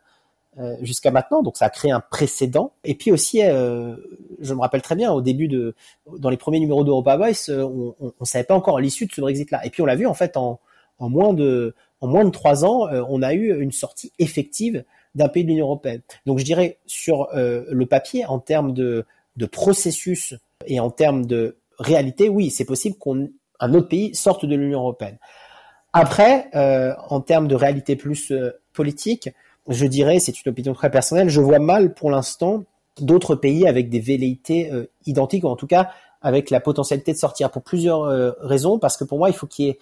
euh, 0.59 0.75
jusqu'à 0.81 1.09
maintenant. 1.09 1.41
Donc 1.41 1.57
ça 1.57 1.65
a 1.65 1.69
créé 1.71 1.91
un 1.91 1.99
précédent. 1.99 2.73
Et 2.83 2.93
puis 2.93 3.11
aussi, 3.11 3.43
euh, 3.43 3.95
je 4.39 4.53
me 4.53 4.61
rappelle 4.61 4.83
très 4.83 4.95
bien, 4.95 5.11
au 5.11 5.21
début 5.21 5.47
de, 5.47 5.73
dans 6.19 6.29
les 6.29 6.37
premiers 6.37 6.59
numéros 6.59 6.83
d'Europa 6.83 7.17
Voice, 7.17 7.49
on, 7.49 7.95
on, 8.19 8.25
savait 8.25 8.43
pas 8.43 8.53
encore 8.53 8.79
l'issue 8.79 9.07
de 9.07 9.11
ce 9.11 9.19
Brexit-là. 9.19 9.65
Et 9.65 9.71
puis 9.71 9.81
on 9.81 9.87
l'a 9.87 9.95
vu 9.95 10.05
en 10.05 10.13
fait 10.13 10.37
en, 10.37 10.59
en 10.99 11.09
moins 11.09 11.33
de 11.33 11.73
en 12.03 12.07
moins 12.07 12.25
de 12.25 12.29
trois 12.29 12.65
ans, 12.65 12.87
on 13.07 13.21
a 13.21 13.33
eu 13.33 13.59
une 13.61 13.71
sortie 13.71 14.11
effective 14.19 14.83
d'un 15.15 15.29
pays 15.29 15.43
de 15.43 15.49
l'Union 15.49 15.67
européenne. 15.67 16.01
Donc 16.25 16.39
je 16.39 16.43
dirais 16.43 16.77
sur 16.85 17.29
le 17.33 17.85
papier, 17.85 18.25
en 18.25 18.39
termes 18.39 18.73
de 18.73 19.05
processus 19.51 20.35
et 20.67 20.79
en 20.79 20.89
termes 20.89 21.25
de 21.25 21.57
réalité, 21.79 22.29
oui, 22.29 22.49
c'est 22.49 22.65
possible 22.65 22.95
qu'un 22.97 23.73
autre 23.73 23.87
pays 23.87 24.15
sorte 24.15 24.45
de 24.45 24.55
l'Union 24.55 24.79
européenne. 24.79 25.17
Après, 25.93 26.49
euh, 26.55 26.93
en 27.09 27.21
termes 27.21 27.47
de 27.47 27.55
réalité 27.55 27.95
plus 27.95 28.31
euh, 28.31 28.51
politique, 28.73 29.29
je 29.69 29.85
dirais, 29.85 30.19
c'est 30.19 30.43
une 30.43 30.49
opinion 30.49 30.73
très 30.73 30.89
personnelle, 30.89 31.29
je 31.29 31.39
vois 31.39 31.59
mal 31.59 31.93
pour 31.93 32.09
l'instant 32.09 32.63
d'autres 32.99 33.35
pays 33.35 33.67
avec 33.67 33.89
des 33.89 33.99
velléités 33.99 34.71
euh, 34.71 34.89
identiques, 35.05 35.43
ou 35.43 35.47
en 35.47 35.55
tout 35.55 35.67
cas 35.67 35.91
avec 36.21 36.49
la 36.49 36.59
potentialité 36.59 37.11
de 37.13 37.17
sortir, 37.17 37.51
pour 37.51 37.63
plusieurs 37.63 38.03
raisons, 38.39 38.79
parce 38.79 38.95
que 38.95 39.03
pour 39.03 39.17
moi, 39.17 39.29
il 39.29 39.35
faut 39.35 39.45
qu'il 39.45 39.65
y 39.65 39.69
ait 39.69 39.73
euh, 39.73 39.79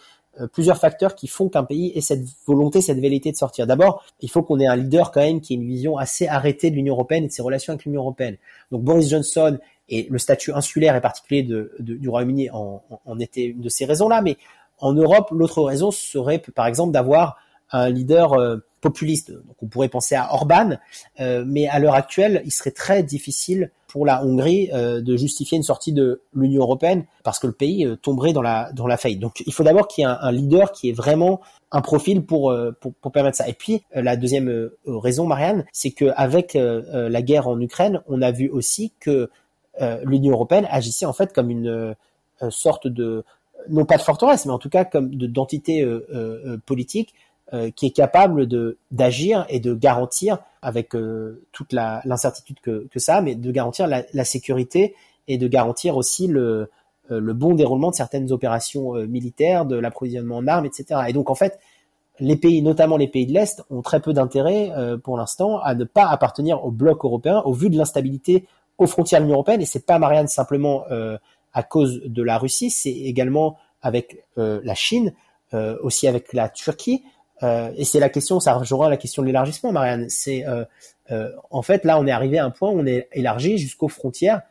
plusieurs 0.54 0.78
facteurs 0.78 1.16
qui 1.16 1.28
font 1.28 1.50
qu'un 1.50 1.64
pays 1.64 1.92
ait 1.96 2.02
cette 2.02 2.24
volonté, 2.46 2.82
cette 2.82 3.00
velléité 3.00 3.32
de 3.32 3.38
sortir. 3.38 3.68
D'abord, 3.68 4.04
il 4.22 4.30
faut 4.30 4.42
qu'on 4.42 4.60
ait 4.60 4.68
un 4.68 4.76
leader 4.76 5.12
quand 5.12 5.22
même 5.22 5.42
qui 5.42 5.54
ait 5.54 5.58
une 5.58 5.68
vision 5.68 5.98
assez 5.98 6.28
arrêtée 6.28 6.72
de 6.72 6.76
l'Union 6.76 6.94
européenne 6.94 7.26
et 7.26 7.28
de 7.28 7.32
ses 7.32 7.42
relations 7.42 7.74
avec 7.74 7.86
l'Union 7.86 8.02
européenne. 8.02 8.38
Donc 8.72 8.82
Boris 8.84 9.10
Johnson 9.10 9.58
et 9.90 10.08
le 10.10 10.18
statut 10.18 10.54
insulaire 10.54 10.96
et 10.96 11.02
particulier 11.02 11.44
du 11.80 12.10
Royaume-Uni 12.10 12.50
en, 12.52 12.82
en, 13.06 13.20
était 13.20 13.44
une 13.44 13.62
de 13.62 13.70
ces 13.70 13.86
raisons-là, 13.86 14.22
mais 14.22 14.38
en 14.80 14.94
Europe, 14.94 15.30
l'autre 15.32 15.62
raison 15.62 15.92
serait 15.92 16.40
par 16.40 16.66
exemple 16.66 16.94
d'avoir 16.94 17.38
un 17.72 17.90
leader 17.90 18.34
euh, 18.34 18.58
populiste. 18.82 19.32
Donc 19.32 19.56
on 19.62 19.68
pourrait 19.68 19.88
penser 19.88 20.16
à 20.16 20.34
Orban, 20.34 20.72
euh, 21.20 21.44
mais 21.48 21.68
à 21.68 21.80
l'heure 21.80 21.94
actuelle, 21.94 22.42
il 22.46 22.52
serait 22.52 22.72
très 22.72 23.04
difficile 23.04 23.72
pour 23.88 24.06
la 24.06 24.24
Hongrie 24.26 24.70
euh, 24.74 25.02
de 25.02 25.16
justifier 25.16 25.58
une 25.58 25.64
sortie 25.64 25.94
de 25.94 26.22
l'Union 26.34 26.64
européenne 26.64 27.06
parce 27.24 27.40
que 27.40 27.48
le 27.48 27.54
pays 27.54 27.86
euh, 27.86 27.96
tomberait 27.96 28.34
dans 28.34 28.42
la 28.42 28.72
dans 28.74 28.88
la 28.88 28.98
faillite. 28.98 29.20
Donc 29.20 29.44
il 29.46 29.54
faut 29.54 29.64
d'abord 29.64 29.88
qu'il 29.88 30.04
y 30.04 30.08
ait 30.08 30.12
un, 30.20 30.32
leader 30.32 30.72
qui 30.72 30.90
ait 30.90 30.94
vraiment 30.94 31.42
un 31.72 31.82
profil 31.82 32.26
pour, 32.26 32.54
pour, 32.82 32.94
pour 32.96 33.12
permettre 33.12 33.38
ça. 33.38 33.48
Et 33.48 33.54
puis 33.54 33.84
la 33.94 34.18
deuxième 34.18 34.72
raison, 34.86 35.26
Marianne, 35.26 35.64
c'est 35.72 35.92
que 35.92 36.12
avec 36.18 36.58
la 36.58 37.22
guerre 37.22 37.48
en 37.48 37.62
Ukraine, 37.62 38.02
on 38.10 38.22
a 38.22 38.32
vu 38.32 38.50
aussi 38.50 38.92
que 39.00 39.30
l'Union 40.04 40.34
européenne 40.34 40.68
agissait 40.70 41.06
en 41.06 41.14
fait 41.14 41.32
comme 41.32 41.50
une 41.50 41.96
sorte 42.50 42.88
de 42.88 43.24
non 43.70 43.86
pas 43.86 43.96
de 43.96 44.02
forteresse, 44.02 44.46
mais 44.46 44.52
en 44.52 44.60
tout 44.60 44.70
cas 44.70 44.84
comme 44.84 45.16
d'entité 45.16 45.88
politique 46.66 47.14
euh, 47.14 47.31
qui 47.76 47.88
est 47.88 47.92
capable 47.92 48.48
de 48.48 48.78
d'agir 48.92 49.46
et 49.50 49.60
de 49.60 49.74
garantir, 49.74 50.38
avec 50.62 50.96
euh, 50.96 51.44
toute 51.52 51.74
l'incertitude 51.74 52.60
que, 52.62 52.88
que 52.92 53.00
ça 53.00 53.18
a, 53.18 53.22
mais 53.22 53.36
de 53.36 53.52
garantir 53.52 53.88
la, 53.88 54.04
la 54.14 54.24
sécurité 54.24 54.96
et 55.28 55.38
de 55.38 55.48
garantir 55.48 55.98
aussi 55.98 56.28
le, 56.28 56.70
euh, 57.12 57.20
le 57.20 57.34
bon 57.34 57.56
déroulement 57.56 57.90
de 57.90 57.96
certaines 57.96 58.32
opérations 58.32 58.94
militaires, 59.08 59.66
de 59.66 59.76
l'approvisionnement 59.76 60.38
en 60.38 60.48
armes, 60.48 60.66
etc. 60.66 61.02
Et 61.08 61.14
donc 61.14 61.30
en 61.30 61.36
fait, 61.36 61.60
les 62.20 62.36
pays, 62.36 62.62
notamment 62.62 62.98
les 62.98 63.08
pays 63.08 63.26
de 63.26 63.34
l'Est, 63.34 63.64
ont 63.72 63.82
très 63.82 64.00
peu 64.00 64.14
d'intérêt 64.14 64.72
pour 65.04 65.18
l'instant 65.18 65.60
à 65.60 65.74
ne 65.74 65.86
pas 65.86 66.06
appartenir 66.06 66.64
au 66.64 66.70
bloc 66.70 67.04
européen 67.04 67.42
au 67.46 67.54
vu 67.54 67.70
de 67.72 67.78
l'instabilité 67.78 68.46
aux 68.78 68.86
frontières 68.86 69.22
de 69.22 69.26
l'Union 69.26 69.38
européenne. 69.38 69.62
Et 69.62 69.66
c'est 69.66 69.86
pas 69.88 69.98
Marianne 69.98 70.28
simplement 70.28 70.84
à 71.54 71.64
cause 71.64 72.02
de 72.06 72.22
la 72.22 72.38
Russie, 72.38 72.70
c'est 72.70 72.92
également 72.92 73.58
avec 73.82 74.24
la 74.36 74.76
Chine, 74.76 75.14
aussi 75.82 76.08
avec 76.08 76.34
la 76.34 76.48
Turquie. 76.50 77.02
Euh, 77.44 77.72
et 77.76 77.86
c'est 77.86 78.00
la 78.00 78.10
question, 78.10 78.40
ça 78.40 78.54
rejoindra 78.54 78.90
la 78.90 78.98
question 78.98 79.22
de 79.22 79.28
l'élargissement, 79.28 79.72
Marianne. 79.72 80.08
C'est 80.10 80.46
euh, 80.48 80.64
euh, 81.12 81.32
en 81.50 81.62
fait 81.62 81.86
là, 81.86 82.00
on 82.00 82.08
est 82.08 82.12
arrivé 82.12 82.38
à 82.38 82.46
un 82.46 82.52
point 82.52 82.70
où 82.70 82.80
on 82.80 82.86
est 82.86 83.08
élargi 83.14 83.58
jusqu'aux 83.58 83.88
frontières 83.88 84.42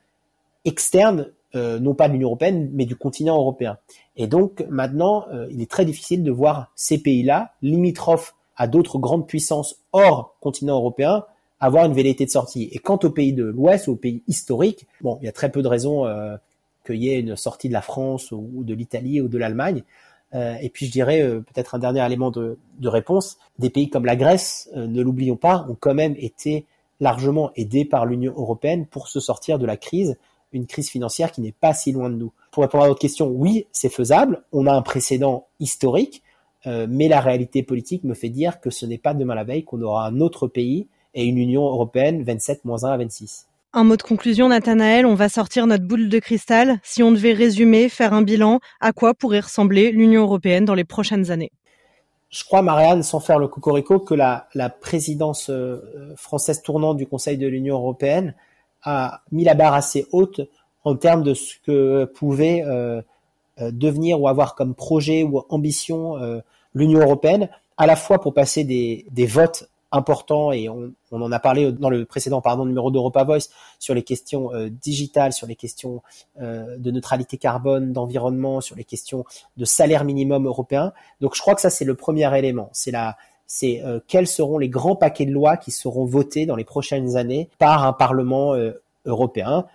externes, 0.65 1.33
non 1.55 1.95
pas 1.95 2.07
de 2.07 2.13
l'Union 2.13 2.29
européenne, 2.29 2.71
mais 2.73 2.85
du 2.85 2.95
continent 2.95 3.37
européen. 3.37 3.79
Et 4.17 4.29
donc 4.29 4.65
maintenant, 4.69 5.27
il 5.51 5.61
est 5.61 5.71
très 5.71 5.85
difficile 5.85 6.23
de 6.23 6.31
voir 6.31 6.71
ces 6.77 6.99
pays-là 6.99 7.55
limitrophes 7.61 8.37
à 8.57 8.69
d'autres 8.69 8.99
grandes 8.99 9.27
puissances 9.27 9.81
hors 9.93 10.37
continent 10.41 10.77
européen 10.77 11.25
avoir 11.61 11.85
une 11.85 11.93
velléité 11.93 12.25
de 12.25 12.31
sortie. 12.31 12.69
Et 12.73 12.79
quant 12.79 12.99
aux 13.05 13.11
pays 13.11 13.33
de 13.33 13.45
l'Ouest, 13.45 13.89
aux 13.89 13.97
pays 13.97 14.23
historiques, 14.27 14.87
bon, 15.03 15.19
il 15.21 15.27
y 15.27 15.29
a 15.29 15.33
très 15.33 15.51
peu 15.51 15.63
de 15.63 15.69
raisons 15.69 16.07
euh, 16.07 16.37
qu'il 16.87 16.97
y 16.97 17.11
ait 17.11 17.21
une 17.21 17.37
sortie 17.37 17.69
de 17.69 17.75
la 17.75 17.83
France 17.83 18.33
ou, 18.33 18.65
de 18.65 18.75
l'Italie 18.75 19.21
ou 19.21 19.29
de 19.29 19.39
l'Allemagne. 19.39 19.85
Euh, 20.35 20.57
et 20.61 20.69
puis 20.69 20.87
je 20.87 20.93
dirais 20.93 21.23
euh, 21.23 21.41
peut-être 21.41 21.75
un 21.75 21.79
dernier 21.79 22.05
élément 22.05 22.31
de, 22.31 22.57
réponse, 22.85 23.39
des 23.59 23.71
pays 23.71 23.91
comme 23.91 24.05
la 24.05 24.17
Grèce, 24.17 24.71
euh, 24.77 24.87
ne 24.87 25.03
l'oublions 25.03 25.37
pas, 25.37 25.67
ont 25.69 25.77
quand 25.79 25.95
même 25.95 26.15
été 26.19 26.67
largement 27.01 27.51
aidés 27.57 27.85
par 27.85 28.07
l'Union 28.07 28.33
européenne 28.37 28.87
pour 28.87 29.09
se 29.09 29.21
sortir 29.21 29.59
de 29.59 29.67
la 29.67 29.77
crise, 29.77 30.19
une 30.53 30.67
crise 30.67 30.91
financière 30.91 31.33
qui 31.33 31.41
n'est 31.41 31.53
pas 31.53 31.75
si 31.75 31.93
loin 31.93 32.11
de 32.11 32.17
nous. 32.17 32.33
Pour 32.53 32.63
répondre 32.63 32.85
à 32.85 32.89
votre 32.89 33.01
question, 33.01 33.29
oui, 33.29 33.67
c'est 33.73 33.89
faisable, 33.89 34.43
on 34.53 34.67
a 34.67 34.73
un 34.73 34.83
précédent 34.83 35.47
historique, 35.61 36.23
mais 36.67 37.09
la 37.09 37.21
réalité 37.21 37.63
politique 37.63 38.05
me 38.05 38.13
fait 38.13 38.29
dire 38.29 38.61
que 38.61 38.69
ce 38.69 38.85
n'est 38.85 38.99
pas 38.99 39.15
demain 39.15 39.35
la 39.35 39.45
veille 39.45 39.65
qu'on 39.65 39.81
aura 39.81 40.07
un 40.07 40.21
autre 40.21 40.47
pays 40.47 40.89
et 41.15 41.25
une 41.25 41.39
Union 41.39 41.63
européenne 41.63 42.23
27 42.23 42.63
1 42.67 42.85
à 42.85 42.97
26. 42.99 43.47
Un 43.73 43.85
mot 43.85 43.97
de 43.97 44.03
conclusion, 44.03 44.49
Nathanaël, 44.49 45.07
on 45.07 45.15
va 45.15 45.29
sortir 45.29 45.69
notre 45.69 45.85
boule 45.85 46.09
de 46.09 46.19
cristal. 46.19 46.81
Si 46.83 47.05
on 47.05 47.13
devait 47.13 47.33
résumer, 47.33 47.89
faire 47.89 48.13
un 48.13 48.23
bilan, 48.23 48.59
à 48.81 48.93
quoi 48.93 49.15
pourrait 49.15 49.39
ressembler 49.39 49.93
l'Union 49.93 50.23
européenne 50.23 50.65
dans 50.65 50.75
les 50.75 50.83
prochaines 50.83 51.31
années? 51.31 51.53
Je 52.31 52.43
crois, 52.43 52.63
Marianne, 52.63 53.05
sans 53.05 53.21
faire 53.21 53.39
le 53.39 53.47
cocorico, 53.47 54.01
que 54.01 54.15
la, 54.15 54.49
présidence 54.81 55.51
euh, 55.51 56.13
française 56.17 56.63
tournante 56.63 56.97
du 56.97 57.07
Conseil 57.07 57.39
de 57.39 57.47
l'Union 57.47 57.77
européenne 57.77 58.35
a 58.83 59.23
mis 59.31 59.45
la 59.45 59.55
barre 59.55 59.75
assez 59.75 60.09
haute 60.11 60.41
en 60.83 60.97
termes 60.97 61.23
de 61.23 61.35
ce 61.35 61.55
que 61.65 62.07
pouvait 62.07 62.65
euh, 62.67 63.01
euh, 63.61 63.71
devenir 63.71 64.21
ou 64.21 64.27
avoir 64.27 64.57
comme 64.57 64.75
projet 64.75 65.23
ou 65.23 65.45
ambition 65.49 66.17
l'Union 66.75 66.99
européenne, 66.99 67.49
à 67.77 67.87
la 67.87 67.95
fois 67.95 68.21
pour 68.21 68.35
passer 68.35 68.65
des 68.65 69.27
votes 69.27 69.71
important 69.93 70.53
et 70.53 70.69
on, 70.69 70.93
on, 71.11 71.23
en 71.23 71.33
a 71.33 71.39
parlé 71.39 71.73
dans 71.73 71.91
le 71.91 72.05
précédent 72.05 72.41
pardon 72.41 72.65
numéro 72.65 72.91
d'Europa 72.91 73.25
Voice 73.25 73.49
sur 73.79 73.95
les 73.95 74.03
questions 74.03 74.55
euh, 74.55 74.69
digitales, 74.69 75.33
sur 75.33 75.47
les 75.47 75.57
questions 75.57 76.03
euh, 76.41 76.77
de 76.79 76.91
neutralité 76.91 77.39
carbone, 77.39 77.93
d'environnement, 77.93 78.61
sur 78.61 78.77
les 78.77 78.85
questions 78.85 79.25
de 79.57 79.65
salaire 79.65 80.05
minimum 80.05 80.47
européen. 80.47 80.93
Donc 81.21 81.35
je 81.35 81.41
crois 81.41 81.55
que 81.55 81.61
ça 81.61 81.71
c'est 81.71 81.85
le 81.85 81.95
premier 81.95 82.37
élément, 82.39 82.71
c'est 82.73 82.91
la 82.91 83.17
c'est 83.47 83.83
euh, 83.85 83.99
quels 84.07 84.29
seront 84.29 84.59
les 84.59 84.69
grands 84.69 84.95
paquets 84.95 85.27
de 85.27 85.33
lois 85.33 85.57
qui 85.57 85.73
seront 85.73 86.05
votés 86.05 86.47
dans 86.47 86.57
les 86.57 86.65
prochaines 86.65 87.17
années 87.17 87.51
par 87.59 87.85
un 87.85 87.93
Parlement 87.93 88.55
européen 89.05 89.67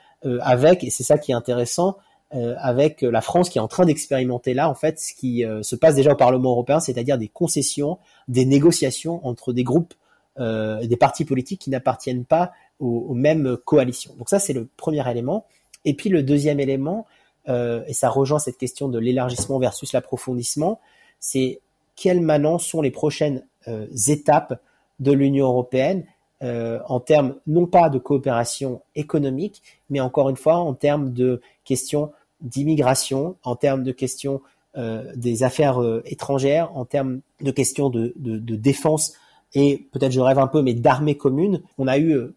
avec 0.41 0.83
et 0.83 0.89
c'est 0.89 1.03
ça 1.03 1.17
qui 1.17 1.31
est 1.31 1.35
intéressant 1.35 1.97
avec 2.31 3.01
la 3.01 3.21
France 3.21 3.49
qui 3.49 3.57
est 3.57 3.61
en 3.61 3.67
train 3.67 3.85
d'expérimenter 3.85 4.53
là 4.53 4.69
en 4.69 4.73
fait 4.73 4.99
ce 4.99 5.13
qui 5.13 5.43
se 5.61 5.75
passe 5.75 5.95
déjà 5.95 6.13
au 6.13 6.15
Parlement 6.15 6.51
européen, 6.51 6.79
c'est-à-dire 6.79 7.17
des 7.17 7.27
concessions, 7.27 7.99
des 8.27 8.45
négociations 8.45 9.25
entre 9.27 9.51
des 9.51 9.63
groupes 9.63 9.93
euh, 10.39 10.85
des 10.85 10.97
partis 10.97 11.25
politiques 11.25 11.61
qui 11.61 11.69
n'appartiennent 11.69 12.25
pas 12.25 12.51
aux, 12.79 13.13
mêmes 13.13 13.57
coalitions. 13.63 14.13
Donc 14.17 14.29
ça, 14.29 14.39
c'est 14.39 14.53
le 14.53 14.67
premier 14.77 15.09
élément. 15.09 15.45
Et 15.85 15.93
puis 15.93 16.09
le 16.09 16.23
deuxième 16.23 16.59
élément, 16.59 17.05
euh, 17.47 17.83
et 17.87 17.93
ça 17.93 18.09
rejoint 18.09 18.39
cette 18.39 18.57
question 18.57 18.89
de 18.89 18.99
l'élargissement 18.99 19.59
versus 19.59 19.93
l'approfondissement, 19.93 20.79
c'est 21.19 21.61
quelles 21.95 22.21
maintenant 22.21 22.57
sont 22.57 22.81
les 22.81 22.91
prochaines 22.91 23.45
euh, 23.67 23.87
étapes 24.07 24.59
de 24.99 25.11
l'Union 25.11 25.45
européenne 25.45 26.05
euh, 26.43 26.79
en 26.87 26.99
termes 26.99 27.35
non 27.47 27.65
pas 27.65 27.89
de 27.89 27.97
coopération 27.97 28.81
économique, 28.95 29.63
mais 29.89 30.01
encore 30.01 30.29
une 30.29 30.35
fois 30.35 30.57
en 30.57 30.73
termes 30.73 31.13
de 31.13 31.41
questions 31.63 32.11
d'immigration, 32.41 33.37
en 33.43 33.55
termes 33.55 33.83
de 33.83 33.93
questions 33.93 34.41
euh, 34.77 35.13
des 35.15 35.43
affaires 35.43 35.81
euh, 35.81 36.03
étrangères, 36.05 36.75
en 36.75 36.83
termes 36.83 37.21
de 37.39 37.51
questions 37.51 37.89
de, 37.89 38.13
de, 38.17 38.37
de 38.37 38.55
défense 38.57 39.13
et 39.53 39.87
peut-être 39.91 40.11
je 40.11 40.19
rêve 40.19 40.39
un 40.39 40.47
peu, 40.47 40.61
mais 40.61 40.73
d'armée 40.73 41.15
commune. 41.15 41.61
On 41.77 41.87
a 41.87 41.97
eu, 41.97 42.11
euh, 42.11 42.35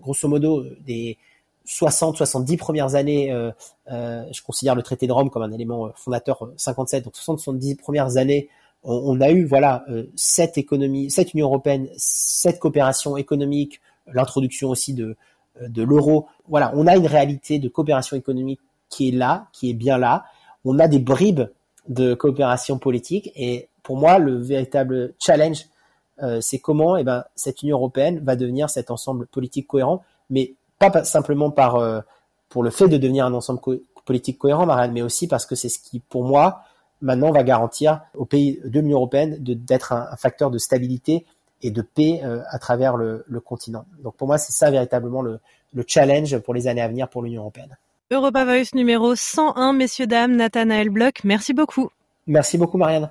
grosso 0.00 0.28
modo, 0.28 0.64
des 0.86 1.18
60-70 1.66 2.56
premières 2.56 2.94
années, 2.94 3.32
euh, 3.32 3.50
euh, 3.90 4.24
je 4.32 4.42
considère 4.42 4.74
le 4.74 4.82
traité 4.82 5.06
de 5.06 5.12
Rome 5.12 5.30
comme 5.30 5.42
un 5.42 5.52
élément 5.52 5.90
fondateur 5.94 6.50
57, 6.56 7.04
donc 7.04 7.14
60-70 7.14 7.76
premières 7.76 8.16
années, 8.16 8.48
on, 8.84 9.20
a 9.20 9.30
eu 9.30 9.44
voilà 9.44 9.84
cette 10.16 10.58
économie, 10.58 11.08
cette 11.08 11.34
Union 11.34 11.46
européenne, 11.46 11.88
cette 11.96 12.58
coopération 12.58 13.16
économique, 13.16 13.80
l'introduction 14.12 14.70
aussi 14.70 14.92
de 14.92 15.16
de 15.60 15.82
l'euro. 15.84 16.26
Voilà, 16.48 16.72
on 16.74 16.88
a 16.88 16.96
une 16.96 17.06
réalité 17.06 17.60
de 17.60 17.68
coopération 17.68 18.16
économique 18.16 18.58
qui 18.88 19.08
est 19.08 19.12
là, 19.12 19.46
qui 19.52 19.70
est 19.70 19.74
bien 19.74 19.98
là. 19.98 20.24
On 20.64 20.80
a 20.80 20.88
des 20.88 20.98
bribes 20.98 21.42
de 21.88 22.14
coopération 22.14 22.78
politique 22.78 23.32
et 23.34 23.68
pour 23.82 23.96
moi 23.96 24.18
le 24.18 24.36
véritable 24.36 25.14
challenge 25.18 25.58
euh, 25.58 25.68
c'est 26.40 26.58
comment 26.58 26.96
eh 26.96 27.04
ben, 27.04 27.24
cette 27.34 27.62
Union 27.62 27.76
européenne 27.76 28.20
va 28.22 28.36
devenir 28.36 28.70
cet 28.70 28.90
ensemble 28.90 29.26
politique 29.26 29.66
cohérent, 29.66 30.02
mais 30.30 30.54
pas 30.90 31.04
simplement 31.04 31.50
par 31.50 31.76
euh, 31.76 32.00
pour 32.48 32.62
le 32.62 32.70
fait 32.70 32.88
de 32.88 32.96
devenir 32.96 33.26
un 33.26 33.34
ensemble 33.34 33.60
politique 34.04 34.38
cohérent, 34.38 34.66
Marianne, 34.66 34.92
mais 34.92 35.02
aussi 35.02 35.26
parce 35.26 35.46
que 35.46 35.54
c'est 35.54 35.68
ce 35.68 35.78
qui, 35.78 36.00
pour 36.00 36.24
moi, 36.24 36.62
maintenant 37.00 37.30
va 37.30 37.42
garantir 37.42 38.00
aux 38.16 38.24
pays 38.24 38.60
de 38.64 38.80
l'Union 38.80 38.98
européenne 38.98 39.36
d'être 39.40 39.92
un, 39.92 40.16
facteur 40.16 40.50
de 40.50 40.58
stabilité 40.58 41.24
et 41.62 41.70
de 41.70 41.82
paix 41.82 42.20
euh, 42.24 42.42
à 42.50 42.58
travers 42.58 42.96
le, 42.96 43.24
continent. 43.44 43.86
Donc 44.02 44.16
pour 44.16 44.26
moi, 44.26 44.38
c'est 44.38 44.52
ça 44.52 44.70
véritablement 44.70 45.22
le, 45.22 45.38
le 45.72 45.84
challenge 45.86 46.38
pour 46.38 46.52
les 46.52 46.66
années 46.66 46.82
à 46.82 46.88
venir 46.88 47.08
pour 47.08 47.22
l'Union 47.22 47.42
européenne. 47.42 47.76
Europa 48.10 48.44
Voice 48.44 48.74
numéro 48.74 49.14
101, 49.14 49.72
messieurs, 49.72 50.06
dames, 50.06 50.36
Nathanaël 50.36 50.90
Bloch, 50.90 51.24
merci 51.24 51.54
beaucoup. 51.54 51.90
Merci 52.26 52.58
beaucoup, 52.58 52.76
Marianne. 52.76 53.10